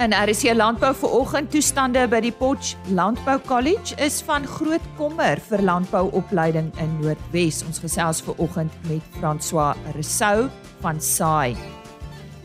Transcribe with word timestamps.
En 0.00 0.14
RC 0.16 0.54
Landbou 0.56 0.94
vir 0.96 1.10
oggend 1.12 1.50
toestande 1.52 2.06
by 2.08 2.22
die 2.24 2.32
Potch 2.32 2.70
Landbou 2.96 3.34
College 3.44 3.92
is 4.00 4.22
van 4.24 4.46
groot 4.48 4.86
kommer 4.96 5.36
vir 5.50 5.60
landbouopleiding 5.60 6.70
in 6.80 6.94
Noordwes. 7.02 7.58
Ons 7.68 7.82
gesels 7.84 8.22
ver 8.24 8.40
oggend 8.40 8.72
met 8.88 9.04
François 9.18 9.76
Resou 9.98 10.46
van 10.80 11.02
SAI. 11.04 11.52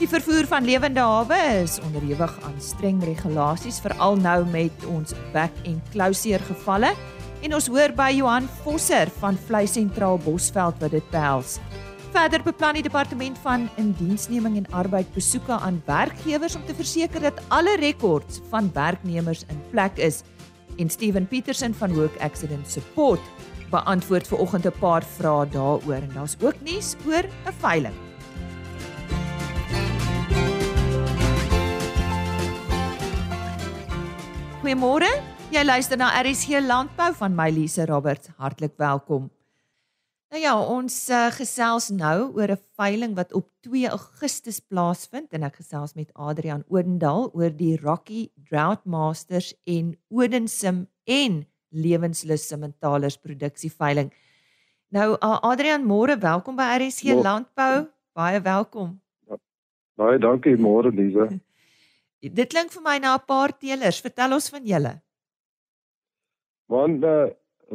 Die 0.01 0.09
vervoer 0.11 0.49
van 0.51 0.67
lewende 0.67 0.99
hawe 0.99 1.39
is 1.61 1.77
onderhewig 1.79 2.35
aan 2.43 2.59
streng 2.59 2.99
regulasies 3.07 3.79
veral 3.79 4.19
nou 4.19 4.41
met 4.51 4.89
ons 4.91 5.15
back 5.31 5.55
en 5.63 5.79
closure 5.95 6.43
gevalle 6.51 6.91
en 7.39 7.55
ons 7.55 7.71
hoor 7.71 7.95
by 7.95 8.09
Johan 8.17 8.51
Vosser 8.65 9.07
van 9.21 9.39
Vlei 9.47 9.63
Sentraal 9.63 10.19
Bosveld 10.27 10.83
wat 10.83 10.91
dit 10.91 11.11
behels. 11.15 11.61
Verder 12.15 12.45
beplan 12.45 12.77
die 12.77 12.83
departement 12.85 13.35
van 13.43 13.65
indiensneming 13.75 14.53
en 14.55 14.67
arbeid 14.71 15.09
besoeke 15.11 15.51
aan 15.51 15.81
werkgewers 15.83 16.53
om 16.55 16.61
te 16.63 16.75
verseker 16.75 17.19
dat 17.19 17.41
alle 17.51 17.73
rekords 17.81 18.39
van 18.53 18.69
werknemers 18.73 19.43
in 19.51 19.59
plek 19.73 19.99
is. 19.99 20.21
En 20.79 20.89
Steven 20.89 21.27
Petersen 21.27 21.75
van 21.75 21.93
Work 21.93 22.15
Accident 22.23 22.71
Support 22.71 23.19
beantwoord 23.69 24.27
ver 24.27 24.37
oggend 24.37 24.65
'n 24.65 24.79
paar 24.79 25.03
vrae 25.03 25.49
daaroor 25.49 26.07
en 26.07 26.11
daar's 26.13 26.37
ook 26.39 26.55
nuus 26.63 26.95
oor 27.05 27.27
'n 27.27 27.55
veiling. 27.59 27.95
Goeiemôre. 34.63 35.11
Jy 35.51 35.63
luister 35.63 35.97
na 35.97 36.21
RSG 36.21 36.63
Landbou 36.63 37.13
van 37.13 37.35
my 37.35 37.49
Lise 37.49 37.85
Roberts. 37.85 38.27
Hartlik 38.37 38.73
welkom. 38.77 39.34
Nou 40.35 40.43
ja, 40.43 40.53
ons 40.59 40.95
uh, 41.15 41.29
gesels 41.31 41.85
nou 41.95 42.33
oor 42.35 42.51
'n 42.51 42.59
veiling 42.75 43.13
wat 43.15 43.31
op 43.33 43.45
2 43.63 43.87
Augustus 43.87 44.59
plaasvind 44.59 45.31
en 45.31 45.43
ek 45.47 45.61
gesels 45.61 45.93
met 45.95 46.11
Adrian 46.13 46.65
Odendaal 46.67 47.31
oor 47.31 47.53
die 47.55 47.79
Rocky 47.79 48.27
Drought 48.49 48.83
Masters 48.83 49.53
en 49.63 49.95
Odensim 50.11 50.89
en 51.07 51.47
Lewenslus 51.71 52.47
Simmentalers 52.47 53.15
produksie 53.15 53.71
veiling. 53.71 54.11
Nou 54.91 55.15
uh, 55.15 55.39
Adrian, 55.39 55.87
môre 55.87 56.19
welkom 56.19 56.59
by 56.59 56.67
RSG 56.83 57.15
Landbou. 57.15 57.87
Baie 58.11 58.41
welkom. 58.41 58.99
Ja, 59.31 59.39
baie 59.95 60.19
dankie 60.19 60.57
môre 60.59 60.91
Lise. 60.91 61.39
Dit 62.19 62.51
klink 62.51 62.75
vir 62.75 62.83
my 62.83 62.97
na 62.99 63.15
'n 63.15 63.23
paar 63.23 63.55
teelers. 63.55 64.03
Vertel 64.03 64.35
ons 64.35 64.51
van 64.51 64.67
julle. 64.67 64.93
Want 66.67 67.03
uh, 67.07 67.31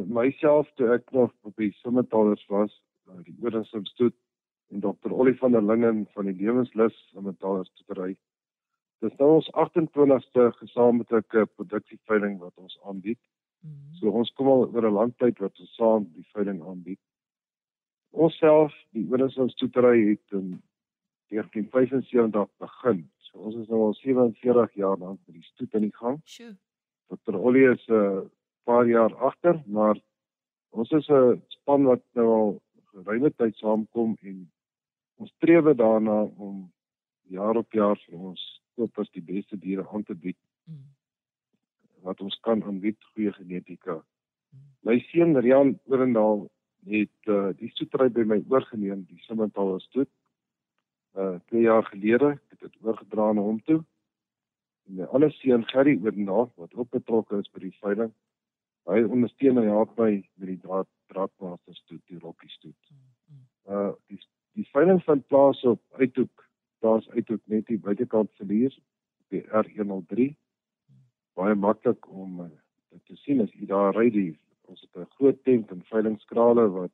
myself 0.07 0.69
toe 0.75 0.93
ek 0.95 1.11
nog 1.11 1.31
op 1.41 1.55
die 1.55 1.71
Simmentalers 1.81 2.43
was, 2.49 2.73
die 3.25 3.35
Oorensumstoet 3.41 4.15
en 4.71 4.79
Dr. 4.79 5.11
Ollie 5.11 5.35
van 5.37 5.51
der 5.51 5.63
Lingen 5.63 6.05
van 6.13 6.29
die 6.29 6.35
Lewenslus 6.37 6.95
Simmentalers 7.11 7.71
toetery. 7.75 8.15
Dis 9.01 9.15
nou 9.19 9.29
ons 9.39 9.49
28ste 9.57 10.51
gesamentlike 10.59 11.45
produksieveiling 11.55 12.37
wat 12.39 12.53
ons 12.55 12.79
aanbied. 12.85 13.19
Mm 13.61 13.71
-hmm. 13.71 13.95
So 13.99 14.09
ons 14.09 14.33
kom 14.33 14.47
al 14.47 14.67
oor 14.73 14.87
'n 14.87 14.93
lang 14.93 15.13
tyd 15.17 15.39
wat 15.39 15.59
ons 15.59 15.75
saam 15.75 16.09
die 16.13 16.27
veiling 16.33 16.61
aanbied. 16.63 16.99
Ons 18.11 18.37
self, 18.37 18.73
die 18.91 19.07
Oorensumstoet 19.09 19.75
het 19.75 20.31
in 20.31 20.61
1975 21.29 22.49
begin 22.57 23.09
So 23.31 23.39
ons 23.47 23.55
is 23.61 23.69
nou 23.71 23.85
al 23.87 23.95
47 24.01 24.75
jaar 24.75 24.97
lank 24.99 25.19
met 25.25 25.37
die 25.37 25.47
stoet 25.53 25.75
aan 25.75 25.87
die 25.87 25.95
gang. 25.95 26.19
Sjoe. 26.27 26.51
Dr. 27.11 27.37
Ollie 27.39 27.67
is 27.71 27.83
'n 27.87 27.93
uh, 27.93 28.21
paar 28.63 28.87
jaar 28.87 29.15
agter, 29.15 29.61
maar 29.65 29.99
ons 30.69 30.91
is 30.91 31.07
'n 31.09 31.41
span 31.47 31.83
wat 31.83 32.03
nou 32.13 32.27
al 32.27 32.61
geruime 32.93 33.31
tyd 33.35 33.55
saamkom 33.55 34.17
en 34.21 34.51
ons 35.15 35.31
streef 35.37 35.75
daarna 35.75 36.23
om 36.23 36.71
jaar 37.29 37.57
op 37.57 37.71
jaar 37.71 37.97
vir 38.07 38.19
ons 38.19 38.61
koop 38.75 38.99
as 38.99 39.09
die 39.11 39.21
beste 39.21 39.57
diere 39.57 39.87
aan 39.89 40.03
te 40.03 40.15
bied. 40.15 40.37
Mm. 40.65 40.83
Wat 42.01 42.21
ons 42.21 42.39
kan 42.39 42.63
aanbied 42.63 42.97
goeie 43.13 43.33
genetika. 43.33 43.93
Mm. 43.93 44.59
My 44.81 44.99
seun 44.99 45.37
Rian 45.37 45.79
Orendaal 45.85 46.47
het 46.85 47.27
uh, 47.27 47.49
die 47.57 47.69
stoetry 47.69 48.09
by 48.09 48.23
my 48.23 48.43
oorgeneem, 48.49 49.05
die 49.05 49.21
Simmental 49.27 49.79
stoet 49.79 50.09
uh 51.13 51.35
2 51.45 51.61
jaar 51.61 51.83
gelede 51.83 52.39
het 52.49 52.59
dit 52.59 52.77
oorgedra 52.81 53.31
na 53.31 53.41
hom 53.41 53.61
toe. 53.63 53.83
En 54.87 54.95
my 54.95 55.03
ander 55.03 55.31
seun 55.31 55.65
Gerry 55.67 55.99
Oornaal 56.03 56.51
wat 56.55 56.73
ook 56.73 56.89
betrokke 56.89 57.37
is 57.37 57.49
by 57.51 57.59
die 57.59 57.75
veiling. 57.79 58.13
Hy 58.89 59.03
ondersteun 59.03 59.57
en 59.61 59.67
help 59.69 59.97
my 59.99 60.11
met 60.35 60.47
die 60.47 60.59
draad 60.61 60.89
draadmasters 61.11 61.81
toe 61.87 61.99
die 62.09 62.19
rokkies 62.19 62.57
toe. 62.63 62.73
Uh 63.69 63.91
die 64.07 64.19
die 64.57 64.67
veiling 64.73 64.99
vind 65.03 65.27
plaas 65.27 65.63
op 65.63 65.81
Uithoek. 65.99 66.47
Daar's 66.83 67.07
Uithoek 67.09 67.41
net 67.45 67.67
hier 67.67 67.79
buitekant 67.79 68.31
verlies 68.39 68.77
op 68.77 69.35
die 69.35 69.43
R103. 69.47 70.31
Baie 71.39 71.55
maklik 71.55 72.09
om 72.09 72.41
uh, 72.41 72.49
dit 72.91 73.05
te 73.05 73.15
sien 73.23 73.43
as 73.43 73.53
jy 73.55 73.69
daar 73.69 73.95
ry 73.95 74.09
die 74.09 74.31
ons 74.71 74.81
het 74.81 74.97
'n 74.97 75.13
groot 75.15 75.43
tent 75.43 75.71
en 75.71 75.83
veilingskrale 75.91 76.67
wat 76.71 76.91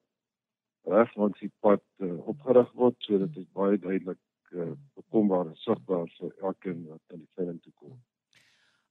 reg 0.84 1.16
langs 1.16 1.40
die 1.40 1.52
pad 1.60 1.84
uh, 2.00 2.28
opgerig 2.28 2.72
word 2.82 2.96
sodat 3.06 3.34
dit 3.34 3.48
baie 3.54 3.78
duidelik 3.78 4.20
uh, 4.52 4.72
bekombaar 4.96 5.48
en 5.48 5.56
sigbaar 5.56 6.08
vir 6.20 6.32
elkeen 6.42 6.86
wat 6.92 7.02
aan 7.14 7.24
die 7.26 7.34
veiling 7.36 7.60
toe 7.62 7.74
kom. 7.76 7.98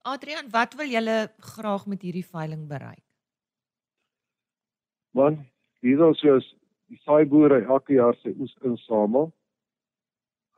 Adrian, 0.06 0.50
wat 0.50 0.75
wil 0.78 0.87
julle 0.87 1.17
graag 1.39 1.87
met 1.91 2.03
hierdie 2.06 2.27
veiling 2.27 2.67
bereik? 2.71 3.03
Man, 5.19 5.41
hier 5.83 6.03
is 6.06 6.21
soos 6.22 6.47
die 6.87 6.99
saaiboere 7.03 7.65
elke 7.65 7.97
jaar 7.97 8.15
sy 8.21 8.31
oes 8.39 8.55
insamel. 8.71 9.33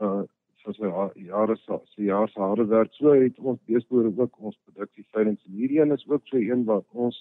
Uh 0.05 0.27
soos 0.59 0.81
hy 0.83 0.89
jare 1.29 1.55
se 1.63 2.03
jaar 2.03 2.29
se 2.29 2.41
harde 2.43 2.65
werk 2.69 2.93
so 2.99 3.13
het 3.15 3.37
ons 3.39 3.61
beesboere 3.71 4.11
ook 4.19 4.41
ons 4.43 4.57
produksie 4.67 5.05
veiling 5.15 5.37
en 5.39 5.55
hierdie 5.61 5.79
een 5.81 5.95
is 5.95 6.03
ook 6.11 6.27
so 6.27 6.37
een 6.37 6.65
wat 6.67 6.85
ons 7.07 7.21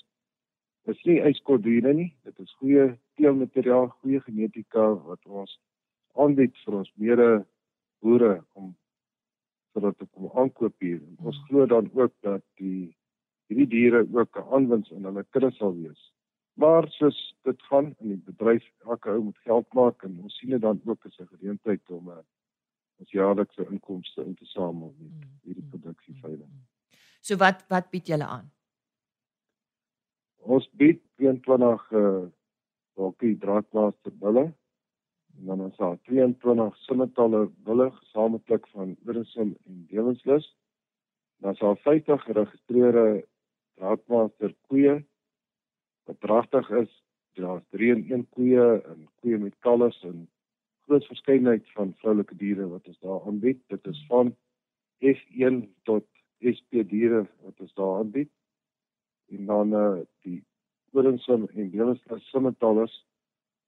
is 0.92 1.04
nie 1.06 1.20
yskordiere 1.30 1.94
nie. 1.94 2.10
Dit 2.26 2.40
is 2.40 2.52
goeie 2.60 2.90
teelmateriaal, 3.22 3.88
goeie 4.02 4.20
genetika 4.26 4.90
wat 5.06 5.22
ons 5.44 5.54
aanbied 6.16 6.56
vir 6.66 6.80
ons 6.82 6.92
mede 6.98 7.30
boere 8.02 8.34
om 8.58 8.74
sodat 9.78 9.98
hulle 10.02 10.10
kom 10.14 10.30
aankoop 10.42 10.74
hier. 10.82 10.98
En 10.98 11.30
ons 11.32 11.42
glo 11.48 11.66
dan 11.70 11.90
ook 11.94 12.14
dat 12.26 12.44
die 12.62 12.96
hierdie 13.48 13.70
diere 13.74 14.06
ook 14.12 14.38
'n 14.38 14.50
aanwins 14.56 14.90
in 14.92 15.06
hulle 15.06 15.24
kudde 15.30 15.52
sal 15.52 15.76
wees. 15.76 16.14
Maar 16.54 16.88
soos 16.90 17.36
dit 17.44 17.62
gaan 17.70 17.94
in 18.00 18.08
die 18.08 18.24
bedryf, 18.26 18.66
elke 18.86 19.10
ou 19.10 19.22
moet 19.24 19.38
geld 19.38 19.74
maak 19.74 20.04
en 20.04 20.20
ons 20.24 20.38
sien 20.38 20.50
dit 20.50 20.62
dan 20.62 20.82
ook 20.86 21.06
as 21.06 21.20
'n 21.20 21.28
geleentheid 21.28 21.90
om 21.90 22.10
'n 22.10 22.18
uh, 22.18 22.24
ons 23.00 23.12
jaarlikse 23.12 23.68
inkomste 23.70 24.24
in 24.26 24.36
te 24.36 24.46
samel 24.46 24.96
met 24.98 25.12
mm, 25.14 25.40
hierdie 25.44 25.64
mm, 25.64 25.70
produksieveiling. 25.70 26.50
Mm, 26.50 26.66
so 27.22 27.36
wat 27.36 27.66
wat 27.70 27.90
bied 27.90 28.08
julle 28.08 28.26
aan? 28.26 28.52
Ons 30.38 30.70
bied 30.72 31.02
22 31.16 31.92
uh 31.92 32.26
dalkie 32.98 33.38
draadmaster 33.38 34.12
bulle 34.18 34.54
en 35.40 35.46
dan 35.46 35.62
ons 35.62 35.78
het 35.78 36.04
22 36.10 36.78
simmetalle 36.86 37.48
bulle 37.66 37.92
gesamentlik 37.92 38.68
van 38.74 38.96
Orensim 39.06 39.56
en 39.66 39.86
Lewenslus. 39.90 40.48
Dan 41.38 41.52
is 41.54 41.60
daar 41.60 41.78
50 41.78 42.24
geregistreerde 42.24 43.26
draadmaster 43.76 44.56
koeie 44.68 45.06
wat 46.04 46.20
dragtig 46.20 46.70
is. 46.70 47.04
Daar's 47.34 47.64
3 47.70 47.92
en 47.94 48.04
1 48.10 48.30
koeie 48.30 48.82
en 48.82 49.08
koeie 49.22 49.38
met 49.38 49.56
kalvers 49.60 50.04
en 50.04 50.28
groot 50.88 51.06
verskeidenheid 51.06 51.72
van 51.76 51.94
vroulike 52.02 52.36
diere 52.36 52.68
wat 52.68 52.88
ons 52.88 53.00
daar 53.00 53.26
aanbied. 53.26 53.62
Dit 53.68 53.88
is 53.88 54.06
van 54.08 54.36
F1 55.06 55.62
tot 55.84 56.06
SP 56.58 56.82
diere 56.90 57.28
wat 57.46 57.60
ons 57.60 57.74
daar 57.74 57.98
aanbied 58.00 58.32
en 59.30 59.46
dan 59.46 59.74
uh, 59.74 60.00
die 60.24 60.40
Orensim 60.92 61.46
en 61.54 61.70
Lewenslus 61.70 62.30
simmetallers 62.32 62.96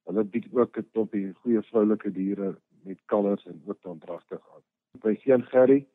hulle 0.08 0.24
bied 0.24 0.46
ook 0.52 0.78
'n 0.78 0.88
topie 0.92 1.32
goeie 1.42 1.62
vroulike 1.62 2.10
diere 2.12 2.56
met 2.82 3.00
kalvers 3.06 3.46
en 3.46 3.62
ook 3.66 3.82
dan 3.82 3.98
dragtig 3.98 4.40
aan. 4.54 4.62
By 5.02 5.14
Sean 5.20 5.42
Gerry, 5.42 5.86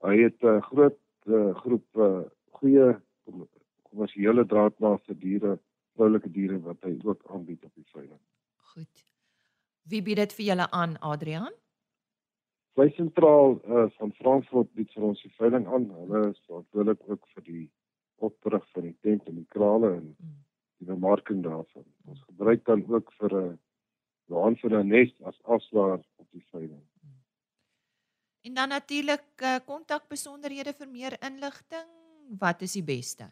hy 0.00 0.16
het 0.22 0.42
'n 0.42 0.46
uh, 0.46 0.62
groot 0.62 0.98
uh, 1.26 1.54
groep 1.54 1.86
uh, 1.96 2.22
goeie 2.50 2.96
kommersiële 3.82 4.46
draadmaaste 4.46 5.18
diere, 5.18 5.58
vroulike 5.94 6.30
diere 6.30 6.60
wat 6.60 6.80
hy 6.82 6.98
ook 7.04 7.22
aanbied 7.26 7.64
op 7.64 7.74
die 7.74 7.88
veiling. 7.92 8.20
Goed. 8.72 9.06
Wie 9.82 10.02
bied 10.02 10.16
dit 10.16 10.32
vir 10.32 10.44
julle 10.44 10.70
aan, 10.70 10.96
Adrian? 11.00 11.52
Sy 12.78 12.88
sentraal 12.96 13.58
uh, 13.66 13.88
van 13.98 14.12
Frankfurt 14.12 14.72
bied 14.78 14.92
vir 14.94 15.02
ons 15.10 15.22
die 15.22 15.34
veiling 15.36 15.66
aan. 15.66 15.90
Hulle 15.92 16.28
is 16.30 16.40
verantwoordelik 16.46 17.02
ook 17.06 17.26
vir 17.34 17.44
die 17.48 17.66
oprig 18.16 18.64
van 18.72 18.82
die 18.82 18.96
tent 19.00 19.28
en 19.28 19.34
die 19.34 19.48
krale 19.48 19.90
en 19.98 20.06
mm. 20.16 20.38
Die 20.82 20.90
bemarking 20.90 21.42
daarvan. 21.44 21.84
Ons 22.10 22.22
gebruik 22.26 22.64
dan 22.66 22.82
ook 22.88 23.12
vir 23.18 23.34
'n 23.40 23.58
laan 24.26 24.56
vir 24.56 24.78
'n 24.78 24.88
nes 24.88 25.12
as 25.22 25.38
afslaer 25.42 26.00
op 26.16 26.28
die 26.30 26.44
veiling. 26.50 26.86
En 28.42 28.54
dan 28.54 28.68
natuurlik 28.68 29.24
eh, 29.36 29.60
kontak 29.66 30.08
besonderhede 30.08 30.72
vir 30.72 30.88
meer 30.88 31.14
inligting. 31.22 31.88
Wat 32.38 32.62
is 32.62 32.72
die 32.72 32.82
beste? 32.82 33.30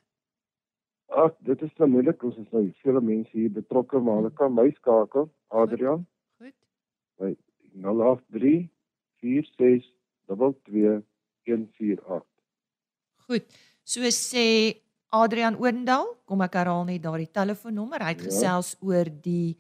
Ag, 1.07 1.35
dit 1.39 1.63
is 1.63 1.73
vermoedelik 1.75 2.23
ons 2.23 2.37
is 2.37 2.51
nou 2.51 2.73
vele 2.83 3.01
mense 3.01 3.31
hier 3.33 3.51
betrokke, 3.51 3.99
maar 3.99 4.17
hulle 4.17 4.31
kan 4.31 4.55
my 4.55 4.71
skakel, 4.71 5.31
Adrian. 5.49 6.07
Goed. 6.39 6.55
By 7.17 7.37
083 7.75 8.71
46 9.21 9.91
22 10.27 11.03
148. 11.43 12.27
Goed. 13.27 13.45
So 13.83 14.01
sê 14.15 14.79
Adrian 15.11 15.57
Oendal, 15.59 16.07
kom 16.25 16.41
ek 16.45 16.55
herhaal 16.61 16.85
net 16.87 17.03
daardie 17.03 17.31
telefoonnommer. 17.35 17.99
Hy 18.05 18.11
het 18.15 18.21
ja. 18.23 18.29
gesels 18.31 18.77
oor 18.79 19.11
die 19.25 19.59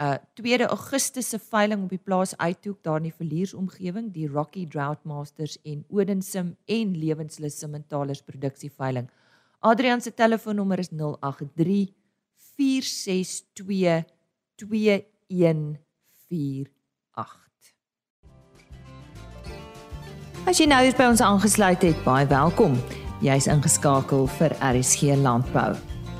uh 0.00 0.16
2 0.40 0.64
Augustus 0.64 1.28
se 1.30 1.38
veiling 1.38 1.84
op 1.84 1.90
die 1.92 2.00
plaas 2.00 2.32
Uithoek 2.40 2.82
daar 2.82 2.96
in 2.98 3.04
die 3.10 3.14
verliersomgewing, 3.14 4.12
die 4.14 4.26
Rocky 4.26 4.66
Drought 4.66 5.04
Masters 5.04 5.58
en 5.62 5.84
Odensim 5.92 6.56
en 6.66 6.94
Lewenslus 6.96 7.58
Simmentalers 7.60 8.22
produksie 8.24 8.70
veiling. 8.72 9.08
Adrian 9.60 10.00
se 10.00 10.10
telefoonnommer 10.10 10.78
is 10.80 10.88
083 10.88 11.92
462 12.56 14.04
2148. 14.56 16.66
As 20.48 20.58
jy 20.58 20.66
nou 20.66 20.82
hier 20.82 20.96
by 20.96 21.04
ons 21.12 21.20
aangesluit 21.22 21.82
het, 21.84 22.04
baie 22.08 22.26
welkom. 22.26 22.99
Jy's 23.20 23.44
ingeskakel 23.52 24.22
vir 24.38 24.54
RSG 24.64 25.12
Landbou. 25.20 25.74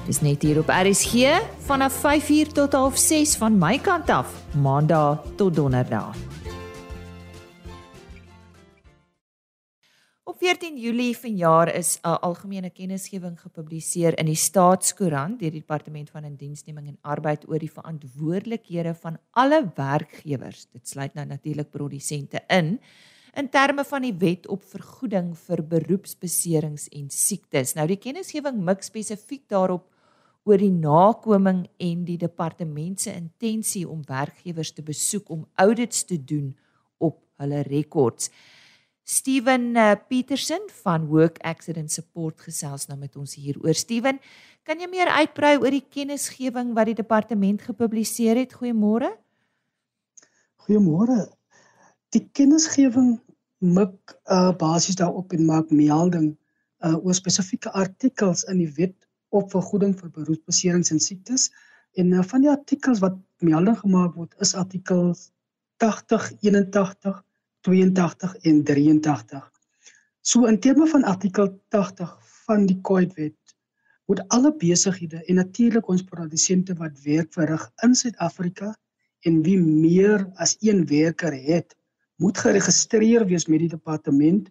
Dis 0.04 0.18
net 0.20 0.42
hier 0.44 0.58
op 0.60 0.68
RSG 0.68 1.30
vanaf 1.64 1.94
5uur 2.02 2.50
tot 2.52 2.74
6:30 2.76 3.38
van 3.40 3.56
my 3.56 3.78
kant 3.80 4.10
af, 4.12 4.34
Maandag 4.52 5.24
tot 5.36 5.56
Donderdag. 5.56 6.12
Op 10.28 10.36
14 10.44 10.76
Julie 10.76 11.16
vanjaar 11.16 11.74
is 11.74 11.98
'n 12.04 12.20
algemene 12.20 12.70
kennisgewing 12.70 13.40
gepubliseer 13.40 14.18
in 14.18 14.26
die 14.26 14.34
Staatskoerant 14.34 15.40
deur 15.40 15.50
die 15.50 15.60
Departement 15.60 16.10
van 16.10 16.24
Indiensneming 16.24 16.86
en 16.86 16.98
Arbeid 17.00 17.48
oor 17.48 17.58
die 17.58 17.72
verantwoordelikhede 17.72 18.94
van 18.94 19.18
alle 19.30 19.72
werkgewers. 19.74 20.66
Dit 20.72 20.88
sluit 20.88 21.14
nou 21.14 21.26
natuurlik 21.26 21.70
produsente 21.70 22.40
in 22.48 22.80
in 23.38 23.48
terme 23.48 23.84
van 23.84 24.02
die 24.02 24.14
wet 24.18 24.48
op 24.50 24.62
vergoeding 24.72 25.32
vir 25.46 25.62
beroepsbeserings 25.62 26.88
en 26.96 27.10
siektes. 27.14 27.74
Nou 27.76 27.86
die 27.90 28.00
kennisgewing 28.00 28.58
mik 28.64 28.82
spesifiek 28.86 29.46
daarop 29.50 29.86
oor 30.48 30.60
die 30.60 30.72
nakoming 30.72 31.66
en 31.78 32.04
die 32.08 32.18
departement 32.18 33.00
se 33.00 33.12
intensie 33.12 33.84
om 33.88 34.02
werkgewers 34.08 34.72
te 34.72 34.82
besoek 34.82 35.28
om 35.30 35.44
audits 35.60 36.04
te 36.08 36.16
doen 36.16 36.54
op 36.98 37.20
hulle 37.40 37.62
rekords. 37.68 38.30
Steven 39.10 39.74
uh, 39.74 39.96
Petersen 40.08 40.68
van 40.82 41.06
Work 41.10 41.40
Accident 41.42 41.90
Support 41.92 42.44
gesels 42.46 42.86
nou 42.86 42.98
met 42.98 43.16
ons 43.18 43.34
hier 43.34 43.58
oor 43.64 43.74
Steven. 43.74 44.20
Kan 44.62 44.78
jy 44.80 44.86
meer 44.90 45.10
uitbrei 45.10 45.56
oor 45.58 45.74
die 45.74 45.82
kennisgewing 45.82 46.74
wat 46.76 46.92
die 46.92 47.00
departement 47.00 47.64
gepubliseer 47.66 48.38
het? 48.38 48.54
Goeiemôre. 48.54 49.10
Goeiemôre. 50.62 51.24
Die 52.14 52.22
kennisgewing 52.34 53.18
mik 53.60 54.14
uh, 54.26 54.50
basies 54.58 54.98
daarop 54.98 55.32
en 55.36 55.44
maak 55.46 55.70
melding 55.70 56.32
uh, 56.82 56.96
oor 56.96 57.14
spesifieke 57.14 57.70
artikels 57.76 58.42
in 58.50 58.58
die 58.62 58.70
wet 58.78 58.96
op 59.36 59.52
vergoeding 59.52 59.92
vir 59.98 60.10
beroepsbeserings 60.16 60.90
en 60.90 61.02
siektes. 61.02 61.50
En 62.00 62.12
uh, 62.12 62.24
van 62.32 62.46
die 62.46 62.50
artikels 62.50 63.02
wat 63.04 63.18
melding 63.44 63.78
gemaak 63.78 64.16
word 64.18 64.34
is 64.42 64.56
artikels 64.58 65.28
80, 65.84 66.32
81, 66.42 67.22
82 67.68 68.36
en 68.48 68.62
83. 68.64 69.46
So 70.20 70.46
in 70.50 70.58
terme 70.60 70.86
van 70.86 71.04
artikel 71.04 71.52
80 71.68 72.16
van 72.46 72.66
die 72.66 72.80
COVID-wet 72.84 73.36
moet 74.10 74.22
alle 74.34 74.50
besighede 74.58 75.22
en 75.24 75.38
natuurlik 75.38 75.88
ons 75.88 76.02
produsente 76.02 76.74
wat 76.80 76.98
werk 77.04 77.32
verrig 77.36 77.68
in 77.86 77.94
Suid-Afrika 77.94 78.74
en 79.28 79.42
wie 79.46 79.58
meer 79.60 80.26
as 80.42 80.56
een 80.60 80.82
werker 80.90 81.36
het, 81.46 81.76
moet 82.20 82.38
geregistreer 82.38 83.24
wees 83.26 83.46
met 83.48 83.62
die 83.64 83.72
departement 83.72 84.50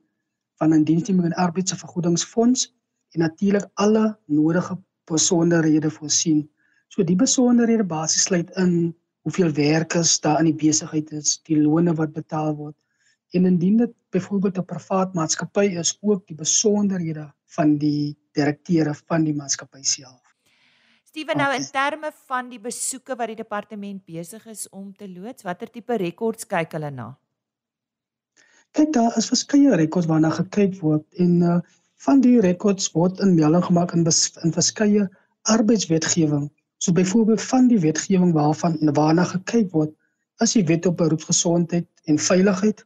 van 0.59 0.73
indiensneming 0.73 1.29
en 1.29 1.37
arbeidsvergoedingsfonds 1.45 2.65
en 3.13 3.21
natuurlik 3.23 3.67
alle 3.73 4.17
nodige 4.25 4.77
besonderhede 5.09 5.91
voorsien. 5.93 6.47
So 6.89 7.05
die 7.05 7.17
besonderhede 7.17 7.85
basies 7.85 8.25
sluit 8.25 8.49
in 8.57 8.95
hoeveel 9.27 9.53
werkers 9.53 10.17
daar 10.19 10.41
in 10.41 10.49
die 10.49 10.57
besigheid 10.67 11.11
is, 11.13 11.37
die 11.45 11.61
loone 11.61 11.93
wat 11.93 12.13
betaal 12.13 12.55
word 12.57 12.75
en 13.37 13.45
indien 13.45 13.77
dit 13.77 13.93
byvoorbeeld 14.09 14.57
'n 14.57 14.65
privaat 14.65 15.13
maatskappy 15.13 15.67
is, 15.77 15.97
ook 16.01 16.27
die 16.27 16.35
besonderhede 16.35 17.31
van 17.45 17.77
die 17.77 18.17
direkteure 18.31 18.93
van 19.05 19.23
die 19.23 19.33
maatskappy 19.33 19.83
self. 19.83 20.35
Steven 21.03 21.37
nou 21.37 21.53
in 21.55 21.65
terme 21.71 22.11
van 22.25 22.49
die 22.49 22.59
besoeke 22.59 23.15
wat 23.15 23.27
die 23.27 23.35
departement 23.35 24.05
besig 24.05 24.45
is 24.45 24.69
om 24.69 24.95
te 24.95 25.09
loods, 25.09 25.43
watter 25.43 25.69
tipe 25.69 25.97
rekords 25.97 26.45
kyk 26.45 26.71
hulle 26.71 26.91
na? 26.91 27.17
Kyk 28.77 28.93
daar 28.93 29.17
is 29.17 29.29
verskeie 29.31 29.75
rekords 29.75 30.07
waarna 30.07 30.29
gekyk 30.29 30.79
word 30.81 31.05
en 31.23 31.41
uh, 31.41 31.59
van 32.05 32.21
die 32.21 32.39
rekords 32.41 32.91
word 32.95 33.19
in 33.19 33.35
melding 33.35 33.65
gemaak 33.65 33.93
in 33.97 34.05
in 34.43 34.53
verskeie 34.53 35.07
arbeidswetgewing. 35.41 36.49
So 36.77 36.91
byvoorbeeld 36.91 37.41
van 37.41 37.67
die 37.67 37.79
wetgewing 37.79 38.33
waarvan 38.33 38.77
waarna 38.93 39.23
gekyk 39.23 39.71
word 39.71 39.95
is 40.43 40.53
die 40.55 40.65
wet 40.65 40.85
op 40.85 40.97
beroepsgesondheid 40.97 41.87
en 42.05 42.19
veiligheid 42.19 42.85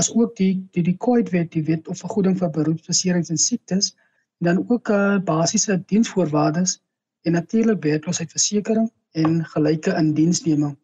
as 0.00 0.10
ook 0.14 0.36
die 0.36 0.68
die 0.72 0.82
die 0.82 0.96
COVID-wet, 0.96 1.52
die 1.52 1.64
wet 1.64 1.88
op 1.88 1.98
vergoeding 1.98 2.38
vir 2.38 2.50
beroepsbeserings 2.50 3.30
en 3.30 3.38
siektes 3.38 3.92
en 4.40 4.48
dan 4.48 4.64
ook 4.68 4.88
uh, 4.88 5.18
basiese 5.24 5.82
diensvoorwaardes 5.86 6.80
en 7.24 7.32
natuurlik 7.32 7.82
werkloosheidsversekering 7.82 8.90
en 9.12 9.44
gelyke 9.44 9.94
indiensneming. 9.98 10.76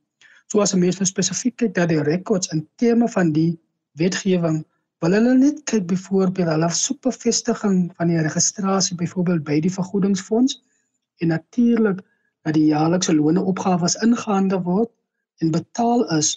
So 0.46 0.61
as 0.61 0.75
'n 0.75 0.79
mens 0.79 0.99
nou 0.99 1.06
spesifiek 1.06 1.56
kyk 1.56 1.75
dat 1.75 1.88
die 1.88 2.03
rekords 2.03 2.53
in 2.53 2.69
terme 2.76 3.08
van 3.08 3.32
die 3.32 3.58
wetgewing 3.98 4.64
wil 5.00 5.16
hulle 5.16 5.34
net 5.38 5.62
kyk 5.70 5.87
byvoorbeeld 5.92 6.52
hulle 6.52 6.69
soek 6.76 7.00
bevestiging 7.06 7.78
van 7.96 8.12
die 8.12 8.20
registrasie 8.26 8.96
byvoorbeeld 9.00 9.44
by 9.44 9.60
die 9.64 9.72
vergoedingsfonds 9.72 10.58
en 11.25 11.32
natuurlik 11.32 12.02
dat 12.44 12.54
die 12.56 12.69
jaarlikse 12.70 13.14
loone 13.14 13.42
opgawes 13.52 13.96
ingehandel 14.04 14.62
word 14.66 14.92
en 15.40 15.52
betaal 15.56 16.04
is 16.19 16.37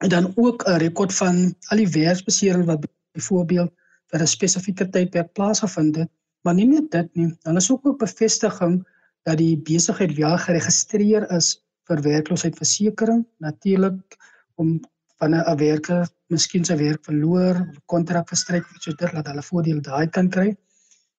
en 0.00 0.08
dan 0.08 0.32
ook 0.36 0.64
'n 0.66 0.78
rekord 0.84 1.14
van 1.14 1.54
al 1.70 1.82
die 1.82 1.92
werksbeserings 1.96 2.66
wat 2.66 2.86
byvoorbeeld 3.12 3.72
vir 4.10 4.22
'n 4.22 4.26
spesifieke 4.26 4.88
tydperk 4.88 5.32
plaasgevind 5.32 5.96
het. 5.96 6.10
Maar 6.42 6.54
nie 6.54 6.66
net 6.66 6.90
dit 6.90 7.14
nie 7.14 7.28
hulle 7.42 7.60
soek 7.60 7.86
ook 7.86 7.98
bevestiging 7.98 8.86
dat 9.22 9.38
die 9.38 9.56
besigheid 9.56 10.14
wel 10.16 10.38
geregistreer 10.38 11.30
is 11.36 11.60
vir 11.88 12.02
werkloosheidversekering 12.02 13.26
natuurlik 13.38 14.16
om 14.54 14.80
van 15.20 15.34
'n 15.36 15.56
werker 15.60 16.08
miskien 16.32 16.64
sy 16.64 16.76
werk 16.80 17.04
verloor, 17.04 17.60
kontrak 17.92 18.28
verstryk 18.32 18.64
of 18.64 18.82
so 18.82 18.92
dit 18.92 19.12
laat 19.12 19.26
hulle 19.28 19.42
voordeel 19.42 19.80
daai 19.84 20.06
kan 20.08 20.30
kry. 20.36 20.48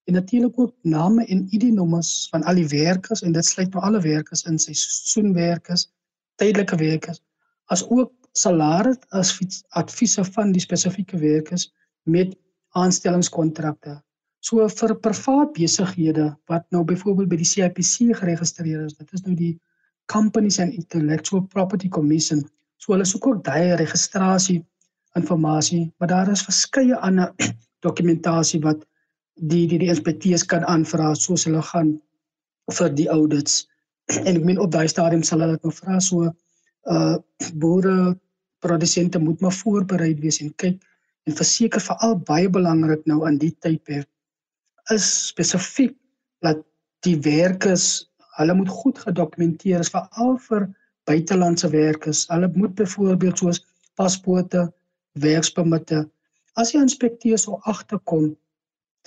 En 0.10 0.14
natuurlik 0.14 0.60
ook 0.60 0.74
name 0.84 1.26
en 1.26 1.48
ID-nommers 1.54 2.28
van 2.32 2.44
al 2.44 2.56
die 2.56 2.68
werkers 2.68 3.22
en 3.22 3.32
dit 3.32 3.46
sluit 3.46 3.74
nou 3.74 3.84
alle 3.84 4.02
werkers 4.02 4.44
in 4.50 4.58
seisoenwerkers, 4.60 5.92
tydelike 6.42 6.76
werkers, 6.76 7.22
as 7.70 7.84
ook 7.90 8.12
salaris 8.34 8.98
as 9.10 9.36
adviese 9.70 10.24
van 10.24 10.52
die 10.52 10.64
spesifieke 10.64 11.18
werkers 11.18 11.68
met 12.04 12.34
aanstellingskontrakte. 12.74 14.00
So 14.42 14.66
vir 14.68 14.96
privaat 14.96 15.54
besighede 15.54 16.32
wat 16.50 16.66
nou 16.72 16.82
byvoorbeeld 16.88 17.30
by 17.30 17.38
die 17.38 17.46
CIPC 17.46 18.16
geregistreer 18.18 18.88
is, 18.88 18.98
dit 18.98 19.14
is 19.14 19.22
nou 19.28 19.36
die 19.36 19.54
Companies 20.10 20.58
and 20.60 20.74
Intellectual 20.74 21.44
Property 21.54 21.90
Commission 21.90 22.42
So 22.82 22.94
hulle 22.96 23.06
soek 23.06 23.28
ook 23.28 23.44
daai 23.46 23.76
registrasie 23.78 24.62
inligting, 25.20 25.92
maar 26.00 26.08
daar 26.08 26.32
is 26.32 26.46
verskeie 26.48 26.98
ander 26.98 27.34
dokumentasie 27.88 28.62
wat 28.62 28.86
die 29.36 29.68
die 29.68 29.80
die 29.82 29.90
inspekteurs 29.90 30.46
kan 30.46 30.66
aanvra 30.66 31.14
soos 31.16 31.46
hulle 31.46 31.62
gaan 31.62 32.00
vir 32.72 32.90
die 32.96 33.10
audits. 33.10 33.68
En 34.28 34.36
ek 34.36 34.44
meen 34.44 34.60
op 34.60 34.72
daai 34.72 34.88
stadium 34.88 35.24
sal 35.24 35.44
hulle 35.44 35.58
dit 35.58 35.68
nou 35.68 35.74
vra 35.76 36.00
so 36.00 36.32
uh 36.90 37.18
boere 37.62 38.16
produsente 38.62 39.20
moet 39.20 39.42
maar 39.42 39.54
voorberei 39.54 40.14
wees 40.22 40.40
en 40.42 40.54
kyk 40.64 40.82
en 41.30 41.38
verseker 41.38 41.82
veral 41.82 42.16
baie 42.26 42.50
belangrik 42.50 43.06
nou 43.10 43.22
in 43.30 43.38
die 43.42 43.54
tydperk 43.62 44.10
is 44.94 45.08
spesifiek 45.30 45.96
dat 46.46 46.62
die 47.06 47.18
werkers 47.26 47.88
hulle 48.38 48.56
moet 48.58 48.70
goed 48.82 49.02
gedokumenteer 49.06 49.86
is 49.86 49.94
veral 49.94 50.38
vir 50.48 50.68
buitelandse 51.10 51.70
werkers. 51.70 52.28
Hulle 52.28 52.52
moet 52.54 52.76
byvoorbeeld 52.76 53.38
soos 53.38 53.66
paspoorte, 53.96 54.72
werkspermitte. 55.12 56.06
As 56.54 56.72
die 56.72 56.82
inspekteur 56.82 57.38
sou 57.38 57.60
agterkom 57.62 58.36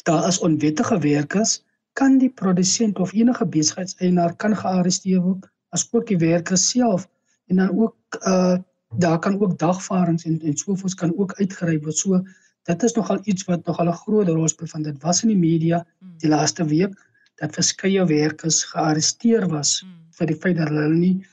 daar 0.05 0.27
is 0.29 0.41
onwettige 0.43 0.99
werkers, 0.99 1.63
kan 1.95 2.19
die 2.19 2.31
produsent 2.31 2.99
of 2.99 3.13
enige 3.15 3.47
besigheidseienaar 3.47 4.35
kan 4.37 4.57
gearresteer 4.57 5.21
word 5.23 5.47
as 5.75 5.87
ook 5.93 6.07
die 6.11 6.19
werker 6.19 6.59
self 6.59 7.07
en 7.51 7.63
dan 7.63 7.75
ook 7.79 8.23
uh 8.23 8.57
daar 9.03 9.19
kan 9.19 9.41
ook 9.43 9.59
dagvaardings 9.59 10.25
en 10.25 10.37
en 10.41 10.57
sovoorts 10.57 10.95
kan 10.95 11.11
ook 11.19 11.33
uitgery 11.35 11.81
word. 11.83 11.97
So 11.99 12.21
dit 12.63 12.83
is 12.83 12.93
nogal 12.95 13.19
iets 13.25 13.45
wat 13.45 13.67
nogal 13.67 13.89
'n 13.89 14.01
groot 14.03 14.29
rol 14.29 14.49
speel 14.49 14.71
van 14.71 14.83
dit 14.83 15.03
was 15.03 15.23
in 15.23 15.29
die 15.29 15.39
media 15.39 15.87
die 16.19 16.29
laaste 16.29 16.65
week 16.65 16.95
dat 17.43 17.55
verskeie 17.55 18.05
werkers 18.07 18.65
gearresteer 18.65 19.49
was 19.49 19.81
hmm. 19.81 19.91
vir 20.19 20.27
die 20.27 20.37
feit 20.37 20.57
dat 20.57 20.69
hulle 20.69 20.95
nie 20.95 21.27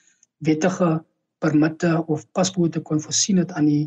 wettige 0.45 0.91
permitte 1.41 2.03
of 2.07 2.25
paspoorte 2.31 2.81
kon 2.85 3.01
voorsien 3.01 3.41
het 3.41 3.51
aan 3.57 3.65
die 3.69 3.85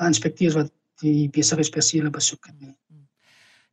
inspekteurs 0.00 0.56
wat 0.58 0.72
die 1.02 1.28
besigheidspersele 1.32 2.10
besoek 2.10 2.46
het 2.50 2.58
nie. 2.60 2.76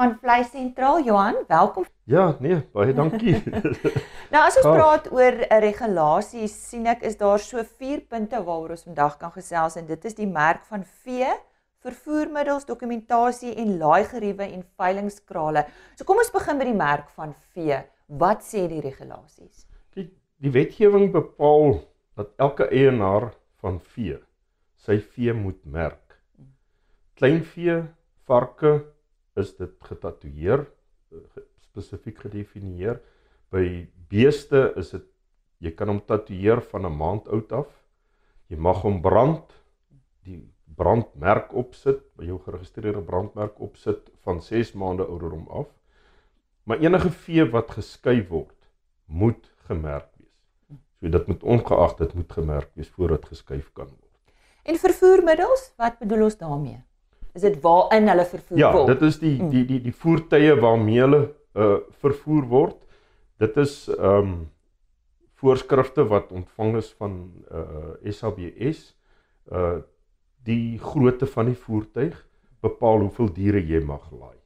van 0.00 0.14
Vleis 0.22 0.48
Sentraal. 0.54 1.02
Johan, 1.04 1.42
welkom. 1.50 1.84
Ja, 2.08 2.24
nee, 2.40 2.62
baie 2.72 2.96
dankie. 2.96 3.36
nou 4.32 4.42
as 4.46 4.56
ons 4.62 4.64
Gaaf. 4.64 4.78
praat 4.78 5.12
oor 5.12 5.36
'n 5.44 5.60
regulasie, 5.66 6.48
sien 6.48 6.88
ek 6.88 7.04
is 7.04 7.20
daar 7.20 7.38
so 7.38 7.60
4 7.60 8.00
punte 8.08 8.40
waaroor 8.40 8.78
ons 8.78 8.88
vandag 8.88 9.20
kan 9.20 9.36
gesels 9.36 9.76
en 9.76 9.84
dit 9.92 10.04
is 10.04 10.16
die 10.16 10.30
merk 10.40 10.64
van 10.72 10.88
vee, 11.04 11.28
vervoermiddels, 11.84 12.64
dokumentasie 12.64 13.58
en 13.60 13.76
laaigeriewe 13.76 14.48
en 14.48 14.64
veilingskrale. 14.80 15.68
So 15.96 16.08
kom 16.08 16.16
ons 16.16 16.32
begin 16.32 16.56
by 16.56 16.72
die 16.72 16.80
merk 16.80 17.12
van 17.12 17.36
vee. 17.52 17.84
Wat 18.08 18.40
sê 18.40 18.64
die 18.72 18.80
regulasies? 18.80 19.68
Die 20.40 20.52
wetgewing 20.52 21.10
bepaal 21.12 21.82
dat 22.16 22.32
elke 22.40 22.70
eienaar 22.72 23.34
van 23.60 23.76
vee 23.92 24.16
sy 24.80 24.96
vee 25.12 25.34
moet 25.36 25.60
merk. 25.68 26.16
Kleinvee, 27.20 27.82
varke, 28.24 28.70
is 29.36 29.52
dit 29.58 29.74
getatoeëer 29.84 30.62
spesifiek 31.70 32.22
gedefinieer. 32.24 32.96
By 33.52 33.84
beeste 34.08 34.70
is 34.80 34.94
dit 34.94 35.04
jy 35.60 35.74
kan 35.76 35.92
hom 35.92 36.00
tatoeëer 36.08 36.62
van 36.70 36.86
'n 36.88 36.96
maand 36.96 37.28
oud 37.28 37.52
af. 37.52 37.68
Jy 38.48 38.56
mag 38.56 38.80
hom 38.82 39.02
brand 39.02 39.52
die 40.24 40.40
brandmerk 40.64 41.52
opsit 41.52 42.00
by 42.16 42.24
jou 42.24 42.38
geregistreerde 42.38 43.02
brandmerk 43.02 43.60
opsit 43.60 44.08
van 44.24 44.40
6 44.40 44.72
maande 44.72 45.04
ouderdom 45.04 45.46
af. 45.48 45.68
Maar 46.64 46.80
enige 46.80 47.10
vee 47.10 47.44
wat 47.44 47.70
geskei 47.76 48.26
word 48.28 48.56
moet 49.06 49.52
gemerk 49.68 50.09
so 51.00 51.08
dit 51.08 51.26
moet 51.26 51.42
ongeag 51.56 51.96
dit 51.96 52.14
moet 52.14 52.32
gemerk 52.32 52.70
wees 52.74 52.88
voordat 52.88 53.26
geskuif 53.32 53.72
kan 53.72 53.88
word 53.88 54.34
en 54.64 54.78
vervoermiddels 54.78 55.72
wat 55.76 55.98
bedoel 55.98 56.28
ons 56.28 56.38
daarmee 56.38 56.80
Is 57.34 57.44
dit 57.46 57.60
waarin 57.62 58.08
hulle 58.10 58.24
vervoer 58.26 58.58
ja, 58.58 58.70
word? 58.74 58.88
Ja, 58.88 58.94
dit 58.94 59.02
is 59.06 59.18
die 59.22 59.36
mm. 59.38 59.50
die 59.52 59.64
die 59.66 59.80
die 59.84 59.94
voertuie 59.94 60.54
waarmee 60.58 61.02
hulle 61.04 61.20
uh 61.54 61.76
vervoer 62.02 62.48
word. 62.50 62.80
Dit 63.42 63.58
is 63.62 63.84
ehm 63.92 64.32
um, 64.32 64.32
voorskrifte 65.40 66.04
wat 66.10 66.32
ontvang 66.36 66.74
is 66.82 66.90
van 66.98 67.14
uh 67.54 67.94
SABS. 68.16 68.82
Uh 69.52 69.78
die 70.48 70.78
grootte 70.80 71.28
van 71.28 71.50
die 71.50 71.58
voertuig 71.58 72.16
bepaal 72.64 73.02
hoeveel 73.04 73.28
diere 73.36 73.60
jy 73.60 73.82
mag 73.84 74.10
laai. 74.10 74.38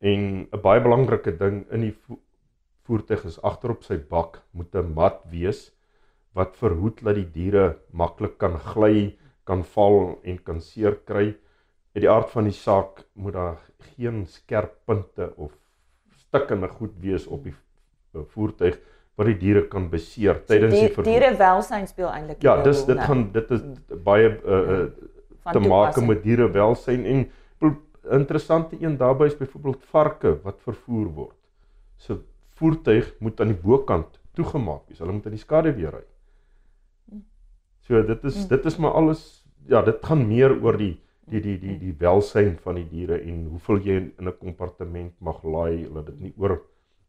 En 0.00 0.48
'n 0.50 0.60
baie 0.62 0.80
belangrike 0.80 1.36
ding 1.36 1.62
in 1.70 1.86
die 1.86 1.94
voertuig 2.90 3.22
is 3.28 3.38
agterop 3.46 3.86
sy 3.86 4.00
bak 4.10 4.40
moet 4.50 4.74
'n 4.74 4.94
mat 4.96 5.22
wees 5.30 5.70
wat 6.34 6.56
verhoed 6.58 7.02
dat 7.06 7.14
die 7.18 7.26
diere 7.26 7.78
maklik 7.92 8.38
kan 8.38 8.58
gly, 8.58 9.16
kan 9.46 9.64
val 9.74 10.18
en 10.24 10.38
kan 10.38 10.60
seer 10.60 10.98
kry 11.06 11.34
uit 11.94 12.02
die 12.04 12.10
aard 12.10 12.30
van 12.30 12.46
die 12.46 12.54
saak 12.54 13.02
moet 13.14 13.34
daar 13.34 13.58
geen 13.96 14.26
skerp 14.26 14.76
punte 14.86 15.32
of 15.36 15.50
stukkende 16.26 16.68
goed 16.68 16.94
wees 17.02 17.26
op 17.26 17.44
die 17.44 17.54
voertuig 18.34 18.78
wat 19.18 19.26
die 19.26 19.38
diere 19.38 19.64
kan 19.68 19.88
beseer 19.90 20.38
tydens 20.46 20.74
die, 20.74 20.86
die 20.86 20.94
vervoer. 20.94 21.10
Diere 21.10 21.32
welsyn 21.38 21.86
speel 21.90 22.08
eintlik 22.10 22.46
Ja, 22.46 22.62
dis 22.62 22.84
dit 22.86 23.00
gaan 23.08 23.26
dit 23.34 23.50
is 23.50 23.66
baie 24.06 24.30
uh, 24.30 24.60
uh, 24.76 24.86
te 25.52 25.60
maak 25.60 25.98
met 26.06 26.22
diere 26.22 26.48
welsyn 26.54 27.04
en 27.04 27.26
interessante 28.10 28.76
een 28.80 28.96
daarbey 28.96 29.26
is 29.26 29.36
byvoorbeeld 29.36 29.84
varke 29.90 30.38
wat 30.42 30.60
vervoer 30.64 31.06
word. 31.14 31.36
So 31.96 32.22
voertuig 32.60 33.10
moet 33.24 33.40
aan 33.40 33.52
die 33.54 33.62
bokant 33.62 34.20
toegemaak 34.38 34.86
wees. 34.88 35.00
Hulle 35.02 35.16
moet 35.16 35.28
in 35.30 35.36
die 35.36 35.42
skade 35.42 35.72
weer 35.76 35.94
ry. 35.96 36.06
So 37.88 38.02
dit 38.06 38.24
is 38.28 38.46
dit 38.48 38.66
is 38.70 38.76
maar 38.78 38.96
alles 39.00 39.22
ja, 39.68 39.82
dit 39.82 40.04
gaan 40.06 40.26
meer 40.28 40.54
oor 40.62 40.78
die 40.78 40.96
die 41.30 41.40
die 41.40 41.56
die 41.62 41.76
die 41.78 41.94
welsyn 41.98 42.56
van 42.64 42.78
die 42.80 42.86
diere 42.90 43.20
en 43.20 43.46
hoeveel 43.52 43.80
jy 43.86 43.96
in 44.00 44.28
'n 44.28 44.36
kompartement 44.38 45.14
mag 45.20 45.42
laai, 45.44 45.88
laat 45.88 46.06
dit 46.06 46.20
nie 46.20 46.34
oor 46.36 46.60